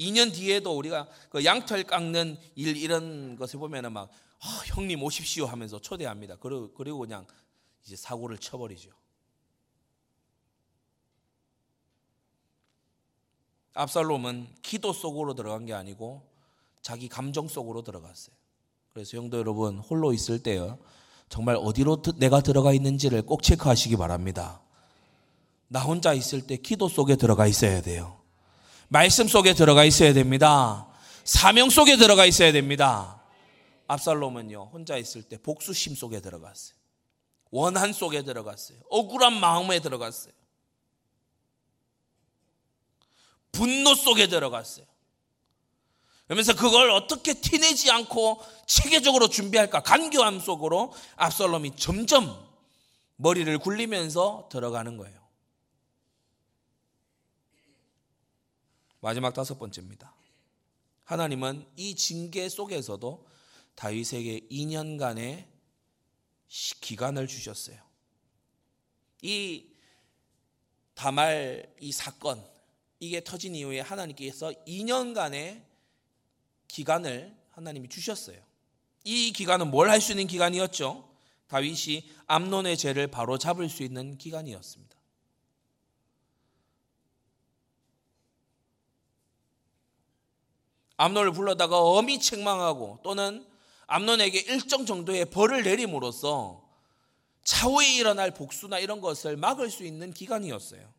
2년 0.00 0.32
뒤에도 0.32 0.74
우리가 0.78 1.10
그 1.28 1.44
양털 1.44 1.84
깎는 1.84 2.38
일 2.54 2.78
이런 2.78 3.36
것을 3.36 3.58
보면은 3.58 3.92
막 3.92 4.04
어, 4.04 4.48
형님 4.66 5.02
오십시오 5.02 5.44
하면서 5.44 5.78
초대합니다. 5.78 6.36
그리고 6.36 6.98
그냥 6.98 7.26
이제 7.84 7.96
사고를 7.96 8.38
쳐버리죠. 8.38 8.90
압살롬은 13.74 14.48
기도 14.62 14.92
속으로 14.92 15.34
들어간 15.34 15.66
게 15.66 15.74
아니고 15.74 16.22
자기 16.80 17.08
감정 17.08 17.48
속으로 17.48 17.82
들어갔어요. 17.82 18.34
그래서 18.92 19.16
형도 19.16 19.38
여러분 19.38 19.78
홀로 19.78 20.12
있을 20.12 20.42
때요. 20.42 20.78
정말 21.28 21.56
어디로 21.56 22.02
내가 22.16 22.40
들어가 22.40 22.72
있는지를 22.72 23.22
꼭 23.22 23.42
체크하시기 23.42 23.96
바랍니다. 23.96 24.60
나 25.66 25.80
혼자 25.80 26.12
있을 26.12 26.46
때 26.46 26.56
기도 26.56 26.88
속에 26.88 27.16
들어가 27.16 27.46
있어야 27.46 27.82
돼요. 27.82 28.20
말씀 28.88 29.26
속에 29.26 29.54
들어가 29.54 29.84
있어야 29.84 30.12
됩니다. 30.12 30.86
사명 31.24 31.70
속에 31.70 31.96
들어가 31.96 32.26
있어야 32.26 32.52
됩니다. 32.52 33.20
압살롬은요, 33.88 34.70
혼자 34.72 34.96
있을 34.96 35.22
때 35.24 35.36
복수심 35.38 35.96
속에 35.96 36.20
들어갔어요. 36.20 36.83
원한 37.54 37.92
속에 37.92 38.22
들어갔어요. 38.22 38.80
억울한 38.90 39.38
마음에 39.38 39.78
들어갔어요. 39.78 40.34
분노 43.52 43.94
속에 43.94 44.26
들어갔어요. 44.26 44.84
그러면서 46.24 46.56
그걸 46.56 46.90
어떻게 46.90 47.34
티내지 47.34 47.92
않고 47.92 48.42
체계적으로 48.66 49.28
준비할까 49.28 49.84
간교함 49.84 50.40
속으로 50.40 50.92
압살롬이 51.14 51.76
점점 51.76 52.44
머리를 53.14 53.56
굴리면서 53.58 54.48
들어가는 54.50 54.96
거예요. 54.96 55.24
마지막 58.98 59.32
다섯 59.32 59.60
번째입니다. 59.60 60.12
하나님은 61.04 61.68
이 61.76 61.94
징계 61.94 62.48
속에서도 62.48 63.28
다윗에게 63.76 64.48
2년간의 64.50 65.53
기간을 66.80 67.26
주셨어요. 67.26 67.76
이 69.22 69.66
다말 70.94 71.74
이 71.80 71.90
사건 71.90 72.44
이게 73.00 73.22
터진 73.24 73.54
이후에 73.54 73.80
하나님께서 73.80 74.52
2년간의 74.66 75.62
기간을 76.68 77.36
하나님이 77.50 77.88
주셨어요. 77.88 78.40
이 79.04 79.32
기간은 79.32 79.70
뭘 79.70 79.88
할 79.90 80.00
수 80.00 80.12
있는 80.12 80.26
기간이었죠? 80.26 81.08
다윗이 81.48 82.08
암론의 82.26 82.76
죄를 82.78 83.08
바로 83.08 83.36
잡을 83.38 83.68
수 83.68 83.82
있는 83.82 84.16
기간이었습니다. 84.16 84.94
암론을 90.96 91.32
불러다가 91.32 91.80
엄히 91.80 92.20
책망하고 92.20 93.00
또는 93.02 93.44
암론에게 93.86 94.40
일정 94.40 94.86
정도의 94.86 95.26
벌을 95.26 95.62
내림으로써 95.62 96.64
차후에 97.42 97.94
일어날 97.94 98.32
복수나 98.32 98.78
이런 98.78 99.00
것을 99.00 99.36
막을 99.36 99.70
수 99.70 99.84
있는 99.84 100.12
기간이었어요. 100.12 100.92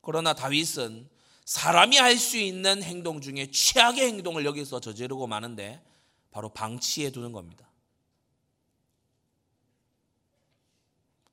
그러나 0.00 0.34
다윗은 0.34 1.08
사람이 1.44 1.96
할 1.96 2.18
수 2.18 2.36
있는 2.36 2.82
행동 2.82 3.20
중에 3.20 3.50
최악의 3.50 4.06
행동을 4.06 4.44
여기서 4.44 4.80
저지르고 4.80 5.26
마는데 5.26 5.82
바로 6.30 6.50
방치해 6.50 7.10
두는 7.10 7.32
겁니다. 7.32 7.66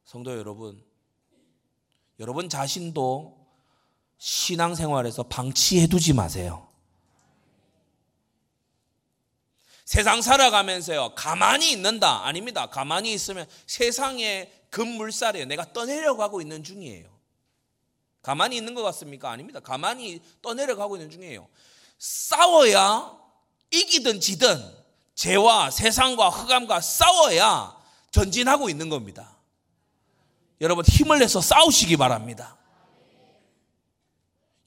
성도 0.06 0.38
여러분, 0.38 0.82
여러분 2.20 2.48
자신도 2.48 3.46
신앙생활에서 4.18 5.24
방치해 5.24 5.88
두지 5.88 6.14
마세요. 6.14 6.65
세상 9.86 10.22
살아가면서요, 10.22 11.14
가만히 11.16 11.72
있는다. 11.72 12.26
아닙니다. 12.26 12.66
가만히 12.66 13.14
있으면 13.14 13.48
세상의 13.68 14.52
급물살에 14.72 15.46
내가 15.46 15.72
떠내려가고 15.72 16.42
있는 16.42 16.64
중이에요. 16.64 17.08
가만히 18.24 18.58
있는 18.58 18.74
것 18.74 18.82
같습니까? 18.82 19.30
아닙니다. 19.30 19.60
가만히 19.60 20.20
떠내려가고 20.42 20.96
있는 20.98 21.12
중이에요. 21.12 21.48
싸워야 22.00 23.16
이기든 23.72 24.20
지든 24.20 24.60
죄와 25.14 25.70
세상과 25.70 26.30
흑암과 26.30 26.82
싸워야 26.82 27.78
전진하고 28.12 28.70
있는 28.70 28.90
겁니다. 28.90 29.38
여러분 30.62 30.84
힘을 30.84 31.20
내서 31.20 31.40
싸우시기 31.40 31.98
바랍니다. 31.98 32.58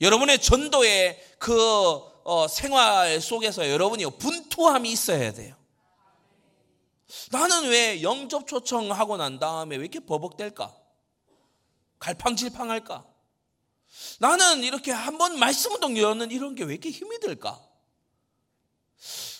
여러분의 0.00 0.40
전도의 0.40 1.20
그 1.38 2.00
어, 2.28 2.46
생활 2.46 3.22
속에서 3.22 3.70
여러분이 3.70 4.04
분투함이 4.18 4.92
있어야 4.92 5.32
돼요. 5.32 5.56
나는 7.30 7.70
왜 7.70 8.02
영접 8.02 8.46
초청하고 8.46 9.16
난 9.16 9.38
다음에 9.38 9.76
왜 9.76 9.80
이렇게 9.84 9.98
버벅댈까? 10.00 10.76
갈팡질팡할까? 11.98 13.06
나는 14.20 14.62
이렇게 14.62 14.92
한 14.92 15.16
번 15.16 15.38
말씀 15.38 15.72
운동 15.72 15.96
여는 15.96 16.30
이런 16.30 16.54
게 16.54 16.64
왜 16.64 16.74
이렇게 16.74 16.90
힘이 16.90 17.18
들까? 17.18 17.58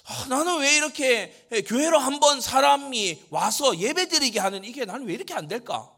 아, 0.06 0.26
나는 0.30 0.58
왜 0.60 0.74
이렇게 0.74 1.46
교회로 1.66 1.98
한 1.98 2.18
번 2.20 2.40
사람이 2.40 3.24
와서 3.28 3.76
예배 3.78 4.08
드리게 4.08 4.40
하는 4.40 4.64
이게 4.64 4.86
나는 4.86 5.06
왜 5.06 5.12
이렇게 5.12 5.34
안 5.34 5.46
될까? 5.46 5.92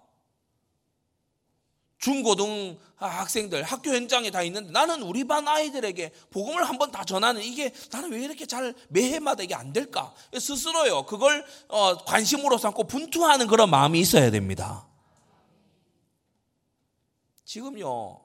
중고등 1.98 2.80
학생들 3.06 3.62
학교 3.62 3.90
현장에 3.90 4.30
다 4.30 4.42
있는데 4.42 4.70
나는 4.72 5.02
우리 5.02 5.24
반 5.24 5.48
아이들에게 5.48 6.12
복음을 6.30 6.68
한번 6.68 6.90
다 6.90 7.04
전하는 7.04 7.42
이게 7.42 7.72
나는 7.90 8.12
왜 8.12 8.22
이렇게 8.22 8.46
잘 8.46 8.74
매해마다 8.88 9.42
이게 9.42 9.54
안 9.54 9.72
될까 9.72 10.14
스스로요 10.38 11.06
그걸 11.06 11.44
어, 11.68 11.96
관심으로 12.04 12.58
삼고 12.58 12.84
분투하는 12.84 13.46
그런 13.46 13.70
마음이 13.70 13.98
있어야 14.00 14.30
됩니다. 14.30 14.86
지금요 17.44 18.20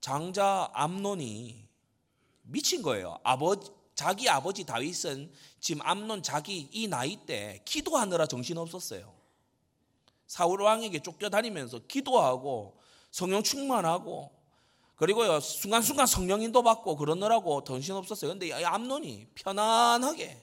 장자 0.00 0.70
암론이 0.72 1.68
미친 2.42 2.82
거예요. 2.82 3.18
아버지 3.22 3.70
자기 3.94 4.28
아버지 4.28 4.64
다윗은 4.64 5.32
지금 5.60 5.82
암론 5.84 6.22
자기 6.22 6.68
이 6.72 6.86
나이 6.86 7.16
때 7.26 7.60
기도하느라 7.64 8.26
정신 8.26 8.56
없었어요. 8.56 9.12
사울 10.28 10.62
왕에게 10.62 11.00
쫓겨다니면서 11.00 11.80
기도하고 11.88 12.78
성령 13.18 13.42
충만하고 13.42 14.30
그리고요 14.94 15.40
순간순간 15.40 16.06
성령 16.06 16.40
인도 16.40 16.62
받고 16.62 16.94
그러느라고 16.96 17.64
정신 17.64 17.96
없었어요. 17.96 18.30
근데 18.30 18.52
암론이 18.52 19.30
편안하게 19.34 20.40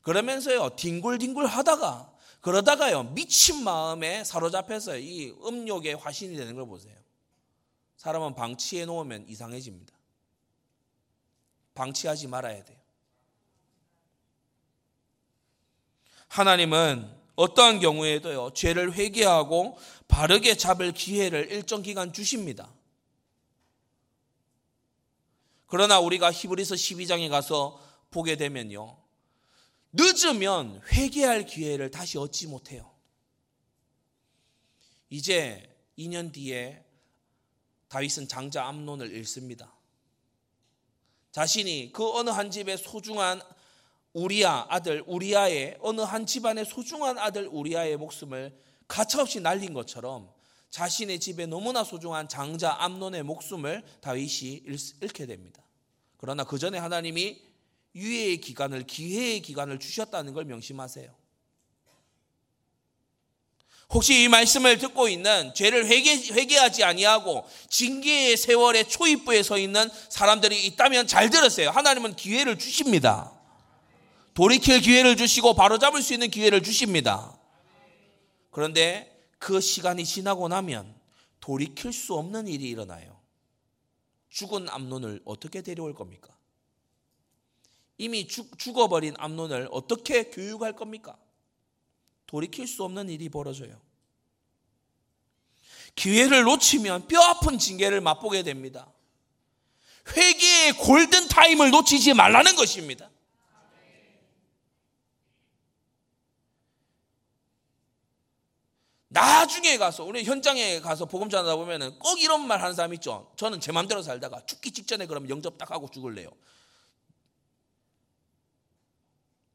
그러면서요 0.00 0.76
뒹굴뒹굴 0.76 1.44
하다가 1.44 2.10
그러다가요 2.40 3.02
미친 3.02 3.62
마음에 3.62 4.24
사로잡혀서 4.24 4.96
이 4.96 5.34
음욕의 5.44 5.96
화신이 5.96 6.36
되는 6.36 6.54
걸 6.54 6.66
보세요. 6.66 6.96
사람은 7.98 8.34
방치해 8.34 8.86
놓으면 8.86 9.28
이상해집니다. 9.28 9.92
방치하지 11.74 12.28
말아야 12.28 12.64
돼요. 12.64 12.78
하나님은 16.28 17.19
어떠한 17.40 17.80
경우에도요, 17.80 18.52
죄를 18.52 18.92
회개하고 18.92 19.78
바르게 20.08 20.56
잡을 20.56 20.92
기회를 20.92 21.50
일정 21.50 21.80
기간 21.80 22.12
주십니다. 22.12 22.70
그러나 25.64 26.00
우리가 26.00 26.30
히브리서 26.30 26.74
12장에 26.74 27.30
가서 27.30 27.82
보게 28.10 28.36
되면요. 28.36 28.94
늦으면 29.92 30.82
회개할 30.92 31.46
기회를 31.46 31.90
다시 31.90 32.18
얻지 32.18 32.48
못해요. 32.48 32.90
이제 35.08 35.66
2년 35.96 36.34
뒤에 36.34 36.84
다윗은 37.88 38.28
장자 38.28 38.66
암론을 38.66 39.12
잃습니다. 39.12 39.72
자신이 41.32 41.92
그 41.94 42.06
어느 42.18 42.28
한 42.28 42.50
집의 42.50 42.76
소중한 42.76 43.40
우리아 44.12 44.66
아들 44.68 45.02
우리아의 45.06 45.78
어느 45.80 46.00
한 46.00 46.26
집안의 46.26 46.64
소중한 46.64 47.18
아들 47.18 47.48
우리아의 47.48 47.96
목숨을 47.96 48.56
가차없이 48.88 49.40
날린 49.40 49.72
것처럼 49.72 50.30
자신의 50.70 51.20
집에 51.20 51.46
너무나 51.46 51.84
소중한 51.84 52.28
장자 52.28 52.76
암론의 52.80 53.22
목숨을 53.24 53.82
다윗이 54.00 54.62
잃게 55.00 55.26
됩니다. 55.26 55.62
그러나 56.16 56.44
그 56.44 56.58
전에 56.58 56.78
하나님이 56.78 57.40
유예의 57.94 58.38
기간을 58.38 58.84
기회의 58.84 59.40
기간을 59.40 59.78
주셨다는 59.78 60.32
걸 60.32 60.44
명심하세요. 60.44 61.20
혹시 63.92 64.22
이 64.22 64.28
말씀을 64.28 64.78
듣고 64.78 65.08
있는 65.08 65.52
죄를 65.54 65.86
회개, 65.86 66.32
회개하지 66.32 66.84
아니하고 66.84 67.44
징계의 67.68 68.36
세월의 68.36 68.88
초입부에 68.88 69.42
서 69.42 69.58
있는 69.58 69.88
사람들이 70.08 70.64
있다면 70.66 71.08
잘 71.08 71.28
들으세요. 71.30 71.70
하나님은 71.70 72.14
기회를 72.14 72.56
주십니다. 72.56 73.39
돌이킬 74.34 74.80
기회를 74.80 75.16
주시고 75.16 75.54
바로잡을 75.54 76.02
수 76.02 76.12
있는 76.12 76.30
기회를 76.30 76.62
주십니다. 76.62 77.36
그런데 78.50 79.28
그 79.38 79.60
시간이 79.60 80.04
지나고 80.04 80.48
나면 80.48 80.94
돌이킬 81.40 81.92
수 81.92 82.14
없는 82.14 82.46
일이 82.48 82.68
일어나요. 82.68 83.20
죽은 84.28 84.68
암론을 84.68 85.22
어떻게 85.24 85.62
데려올 85.62 85.94
겁니까? 85.94 86.34
이미 87.98 88.26
죽, 88.26 88.58
죽어버린 88.58 89.14
암론을 89.18 89.68
어떻게 89.72 90.24
교육할 90.30 90.74
겁니까? 90.74 91.18
돌이킬 92.26 92.66
수 92.66 92.84
없는 92.84 93.08
일이 93.08 93.28
벌어져요. 93.28 93.80
기회를 95.96 96.44
놓치면 96.44 97.08
뼈아픈 97.08 97.58
징계를 97.58 98.00
맛보게 98.00 98.42
됩니다. 98.42 98.90
회개의 100.16 100.72
골든 100.78 101.28
타임을 101.28 101.70
놓치지 101.70 102.14
말라는 102.14 102.56
것입니다. 102.56 103.09
나중에 109.12 109.76
가서 109.76 110.04
우리 110.04 110.22
현장에 110.22 110.80
가서 110.80 111.04
복음 111.04 111.28
전하다 111.28 111.56
보면은 111.56 111.98
꼭 111.98 112.20
이런 112.20 112.46
말 112.46 112.62
하는 112.62 112.76
사람 112.76 112.94
있죠. 112.94 113.32
저는 113.36 113.60
제 113.60 113.72
마음대로 113.72 114.02
살다가 114.02 114.46
죽기 114.46 114.70
직전에 114.70 115.06
그럼 115.06 115.28
영접 115.28 115.58
딱 115.58 115.72
하고 115.72 115.90
죽을래요. 115.90 116.30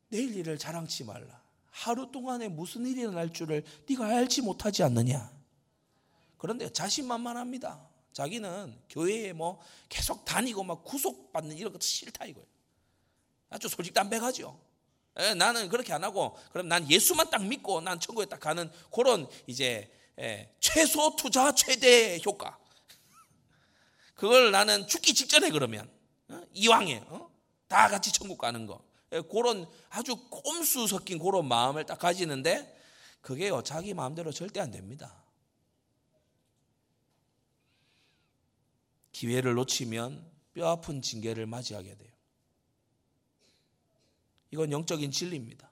내일 0.09 0.35
일을 0.35 0.57
자랑치 0.57 1.05
말라. 1.05 1.41
하루 1.71 2.11
동안에 2.11 2.49
무슨 2.49 2.85
일이 2.85 3.01
일어날 3.01 3.31
줄을 3.31 3.63
네가 3.87 4.05
알지 4.05 4.41
못하지 4.41 4.83
않느냐. 4.83 5.31
그런데 6.37 6.69
자신만만합니다. 6.71 7.89
자기는 8.11 8.77
교회에 8.89 9.31
뭐 9.31 9.61
계속 9.87 10.25
다니고 10.25 10.65
막 10.65 10.83
구속받는 10.83 11.57
이런 11.57 11.71
것도 11.71 11.81
싫다 11.81 12.25
이거예요. 12.25 12.47
아주 13.49 13.69
솔직담백하죠. 13.69 14.59
예, 15.19 15.33
나는 15.33 15.69
그렇게 15.69 15.93
안 15.93 16.03
하고 16.03 16.37
그럼 16.51 16.67
난 16.67 16.89
예수만 16.89 17.29
딱 17.29 17.45
믿고 17.45 17.81
난 17.81 17.99
천국에 17.99 18.27
딱 18.27 18.39
가는 18.39 18.69
그런 18.93 19.27
이제 19.47 19.91
예, 20.19 20.53
최소 20.59 21.15
투자 21.15 21.53
최대 21.53 22.19
효과. 22.25 22.57
그걸 24.15 24.51
나는 24.51 24.87
죽기 24.87 25.13
직전에 25.13 25.51
그러면 25.51 25.89
어? 26.29 26.41
이왕에 26.53 27.03
어? 27.07 27.29
다 27.67 27.87
같이 27.87 28.11
천국 28.11 28.37
가는 28.37 28.65
거. 28.65 28.83
예, 29.13 29.21
그런 29.21 29.67
아주 29.89 30.15
꼼수 30.29 30.87
섞인 30.87 31.19
그런 31.19 31.47
마음을 31.47 31.85
딱 31.85 31.99
가지는데 31.99 32.73
그게요 33.21 33.63
자기 33.63 33.93
마음대로 33.93 34.31
절대 34.31 34.59
안 34.59 34.71
됩니다. 34.71 35.23
기회를 39.13 39.53
놓치면 39.53 40.29
뼈 40.53 40.67
아픈 40.67 41.01
징계를 41.01 41.45
맞이하게 41.45 41.95
돼요. 41.95 42.14
이건 44.51 44.71
영적인 44.71 45.11
진리입니다. 45.11 45.69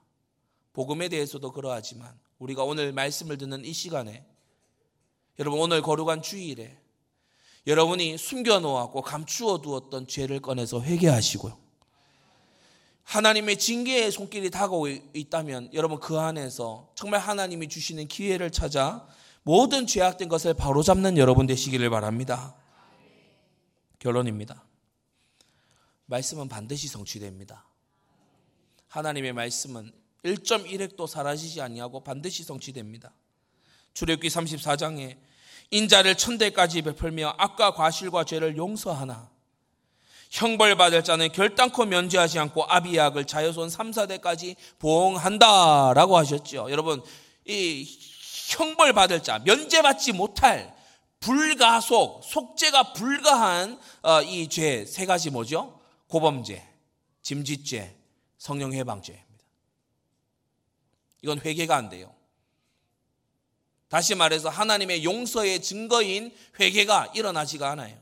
복음에 0.72 1.08
대해서도 1.08 1.52
그러하지만 1.52 2.18
우리가 2.38 2.64
오늘 2.64 2.92
말씀을 2.92 3.38
듣는 3.38 3.64
이 3.64 3.72
시간에 3.72 4.26
여러분 5.38 5.60
오늘 5.60 5.82
거룩한 5.82 6.22
주일에 6.22 6.78
여러분이 7.66 8.18
숨겨놓았고 8.18 9.02
감추어 9.02 9.62
두었던 9.62 10.06
죄를 10.06 10.40
꺼내서 10.40 10.82
회개하시고요. 10.82 11.58
하나님의 13.04 13.58
징계의 13.58 14.10
손길이 14.10 14.50
다가오고 14.50 14.88
있다면 15.14 15.70
여러분 15.72 16.00
그 16.00 16.18
안에서 16.18 16.90
정말 16.94 17.20
하나님이 17.20 17.68
주시는 17.68 18.08
기회를 18.08 18.50
찾아 18.50 19.06
모든 19.42 19.86
죄악된 19.86 20.28
것을 20.28 20.54
바로잡는 20.54 21.18
여러분 21.18 21.46
되시기를 21.46 21.90
바랍니다. 21.90 22.56
결론입니다. 23.98 24.64
말씀은 26.06 26.48
반드시 26.48 26.88
성취됩니다. 26.88 27.66
하나님의 28.94 29.32
말씀은 29.32 29.90
1.1핵도 30.24 31.08
사라지지 31.08 31.60
아니하고 31.60 32.04
반드시 32.04 32.44
성취됩니다. 32.44 33.12
출애굽기 33.92 34.28
34장에 34.28 35.16
인자를 35.70 36.16
천대까지 36.16 36.82
베풀며 36.82 37.34
악과 37.36 37.74
과실과 37.74 38.22
죄를 38.22 38.56
용서하나 38.56 39.30
형벌받을 40.30 41.02
자는 41.02 41.30
결단코 41.32 41.84
면제하지 41.84 42.38
않고 42.38 42.64
아비약을 42.64 43.24
자여손 43.24 43.68
3, 43.68 43.90
4대까지 43.90 44.54
보응한다라고 44.78 46.16
하셨죠. 46.16 46.70
여러분 46.70 47.02
이 47.44 47.86
형벌받을 48.50 49.24
자 49.24 49.40
면제받지 49.40 50.12
못할 50.12 50.72
불가속 51.18 52.22
속죄가 52.24 52.92
불가한 52.92 53.80
어, 54.02 54.22
이죄 54.22 54.84
세 54.86 55.04
가지 55.04 55.30
뭐죠? 55.30 55.80
고범죄, 56.08 56.64
짐짓죄, 57.22 58.03
성령 58.44 58.74
해방죄입니다. 58.74 59.42
이건 61.22 61.40
회개가 61.40 61.74
안 61.74 61.88
돼요. 61.88 62.14
다시 63.88 64.14
말해서 64.14 64.50
하나님의 64.50 65.02
용서의 65.02 65.62
증거인 65.62 66.30
회개가 66.60 67.12
일어나지가 67.14 67.70
않아요. 67.70 67.98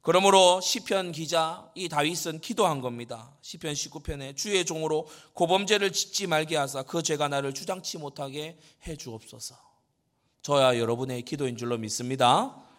그러므로 0.00 0.62
시편 0.62 1.12
기자 1.12 1.70
이 1.74 1.90
다윗은 1.90 2.40
기도한 2.40 2.80
겁니다. 2.80 3.36
시편 3.42 3.74
19편에 3.74 4.34
주의 4.34 4.64
종으로 4.64 5.06
고범죄를 5.34 5.92
짓지 5.92 6.26
말게 6.26 6.56
하사 6.56 6.82
그 6.82 7.02
죄가 7.02 7.28
나를 7.28 7.52
주장치 7.52 7.98
못하게 7.98 8.58
해 8.86 8.96
주옵소서. 8.96 9.54
저야 10.40 10.78
여러분의 10.78 11.26
기도인 11.26 11.58
줄로 11.58 11.76
믿습니다. 11.76 12.71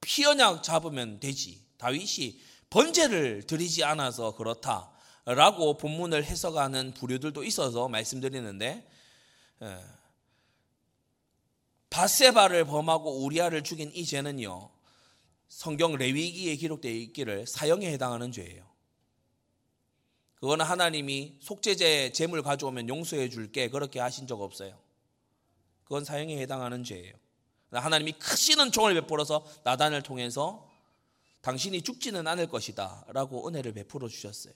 피언약 0.00 0.62
잡으면 0.62 1.20
되지. 1.20 1.64
다윗이 1.78 2.40
번제를 2.70 3.46
드리지 3.46 3.84
않아서 3.84 4.34
그렇다. 4.34 4.90
라고 5.26 5.78
본문을 5.78 6.24
해석하는 6.24 6.92
부류들도 6.92 7.44
있어서 7.44 7.88
말씀드리는데 7.88 8.86
예. 9.62 9.78
바세바를 11.88 12.64
범하고 12.64 13.24
우리아를 13.24 13.62
죽인 13.62 13.90
이 13.94 14.04
죄는요. 14.04 14.70
성경 15.48 15.94
레위기에 15.94 16.56
기록되어 16.56 16.92
있기를 16.92 17.46
사형에 17.46 17.90
해당하는 17.92 18.32
죄예요. 18.32 18.68
그거는 20.34 20.66
하나님이 20.66 21.38
속죄제 21.40 22.12
제물 22.12 22.42
가져오면 22.42 22.88
용서해 22.88 23.30
줄게 23.30 23.70
그렇게 23.70 24.00
하신 24.00 24.26
적 24.26 24.42
없어요. 24.42 24.78
그건 25.84 26.04
사형에 26.04 26.38
해당하는 26.38 26.84
죄예요. 26.84 27.14
하나님이 27.80 28.12
크시는 28.12 28.72
종을 28.72 28.94
베풀어서 28.94 29.44
나단을 29.64 30.02
통해서 30.02 30.70
당신이 31.40 31.82
죽지는 31.82 32.26
않을 32.26 32.48
것이다 32.48 33.04
라고 33.08 33.46
은혜를 33.46 33.72
베풀어 33.72 34.08
주셨어요. 34.08 34.54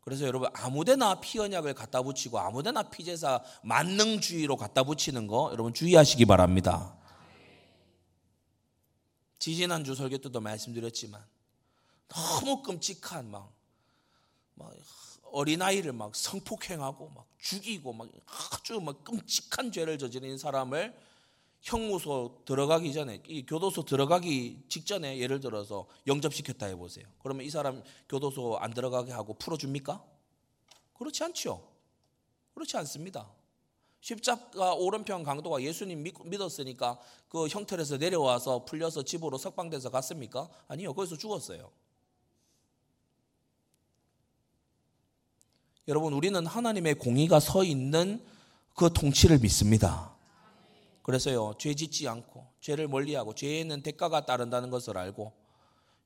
그래서 0.00 0.26
여러분 0.26 0.50
아무데나 0.52 1.20
피 1.20 1.38
언약을 1.38 1.72
갖다 1.72 2.02
붙이고 2.02 2.38
아무데나 2.38 2.82
피제사 2.82 3.42
만능주의로 3.62 4.56
갖다 4.56 4.82
붙이는 4.82 5.26
거 5.26 5.48
여러분 5.52 5.72
주의하시기 5.72 6.26
바랍니다. 6.26 6.94
지지난주 9.38 9.94
설교 9.94 10.18
때도 10.18 10.40
말씀드렸지만 10.40 11.24
너무 12.08 12.62
끔찍한 12.62 13.30
막, 13.30 13.52
막 14.54 14.72
어린아이를 15.34 15.92
막 15.92 16.14
성폭행하고 16.14 17.10
막 17.10 17.26
죽이고 17.38 17.92
막 17.92 18.08
아주 18.52 18.80
막 18.80 19.02
끔찍한 19.04 19.72
죄를 19.72 19.98
저지른 19.98 20.38
사람을 20.38 20.96
형무소 21.60 22.42
들어가기 22.44 22.92
전에 22.92 23.22
이 23.26 23.44
교도소 23.44 23.84
들어가기 23.84 24.64
직전에 24.68 25.18
예를 25.18 25.40
들어서 25.40 25.86
영접시켰다 26.06 26.66
해보세요. 26.66 27.06
그러면 27.22 27.44
이 27.44 27.50
사람 27.50 27.82
교도소 28.08 28.58
안 28.58 28.72
들어가게 28.72 29.12
하고 29.12 29.34
풀어줍니까? 29.34 30.04
그렇지 30.94 31.24
않죠. 31.24 31.66
그렇지 32.54 32.76
않습니다. 32.76 33.28
십자가 34.00 34.74
오른편 34.74 35.24
강도가 35.24 35.62
예수님 35.62 36.04
믿었으니까 36.26 37.00
그 37.28 37.48
형틀에서 37.48 37.96
내려와서 37.96 38.66
풀려서 38.66 39.02
집으로 39.02 39.38
석방돼서 39.38 39.90
갔습니까? 39.90 40.48
아니요. 40.68 40.92
거기서 40.92 41.16
죽었어요. 41.16 41.72
여러분, 45.86 46.12
우리는 46.12 46.46
하나님의 46.46 46.94
공의가 46.94 47.40
서 47.40 47.62
있는 47.62 48.24
그 48.74 48.90
통치를 48.92 49.38
믿습니다. 49.38 50.14
그래서요, 51.02 51.54
죄 51.58 51.74
짓지 51.74 52.08
않고, 52.08 52.46
죄를 52.60 52.88
멀리하고, 52.88 53.34
죄에는 53.34 53.82
대가가 53.82 54.24
따른다는 54.24 54.70
것을 54.70 54.96
알고, 54.96 55.44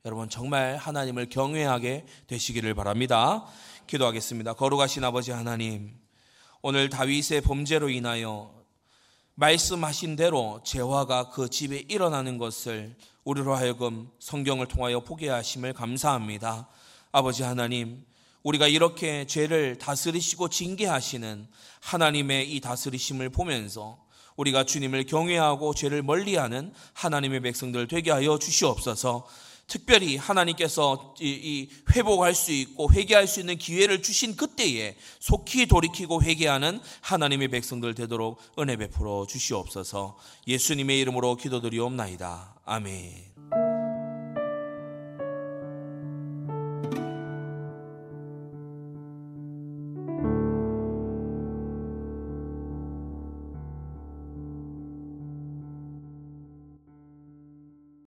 여러분 0.04 0.28
정말 0.30 0.76
하나님을 0.76 1.28
경외하게 1.28 2.06
되시기를 2.28 2.72
바랍니다. 2.74 3.44
기도하겠습니다. 3.86 4.54
거룩하신 4.54 5.04
아버지 5.04 5.32
하나님, 5.32 5.92
오늘 6.62 6.88
다윗의 6.88 7.42
범죄로 7.42 7.88
인하여 7.90 8.54
말씀하신 9.34 10.16
대로 10.16 10.60
재화가 10.64 11.30
그 11.30 11.48
집에 11.50 11.84
일어나는 11.88 12.38
것을 12.38 12.96
우리로 13.24 13.54
하여금 13.54 14.10
성경을 14.18 14.66
통하여 14.66 15.00
보게 15.00 15.28
하심을 15.28 15.74
감사합니다. 15.74 16.68
아버지 17.12 17.42
하나님, 17.42 18.04
우리가 18.42 18.68
이렇게 18.68 19.26
죄를 19.26 19.78
다스리시고 19.78 20.48
징계하시는 20.48 21.48
하나님의 21.80 22.54
이 22.54 22.60
다스리심을 22.60 23.30
보면서 23.30 23.98
우리가 24.36 24.64
주님을 24.64 25.04
경외하고 25.04 25.74
죄를 25.74 26.02
멀리하는 26.02 26.72
하나님의 26.94 27.40
백성들 27.40 27.88
되게 27.88 28.10
하여 28.10 28.38
주시옵소서. 28.38 29.26
특별히 29.66 30.16
하나님께서 30.16 31.14
이, 31.20 31.68
회복할 31.94 32.34
수 32.34 32.52
있고 32.52 32.90
회개할 32.90 33.26
수 33.26 33.40
있는 33.40 33.58
기회를 33.58 34.02
주신 34.02 34.34
그때에 34.34 34.96
속히 35.20 35.66
돌이키고 35.66 36.22
회개하는 36.22 36.80
하나님의 37.02 37.48
백성들 37.48 37.94
되도록 37.94 38.40
은혜 38.58 38.76
베풀어 38.76 39.26
주시옵소서. 39.28 40.16
예수님의 40.46 40.98
이름으로 41.00 41.36
기도드리옵나이다. 41.36 42.60
아멘. 42.64 43.27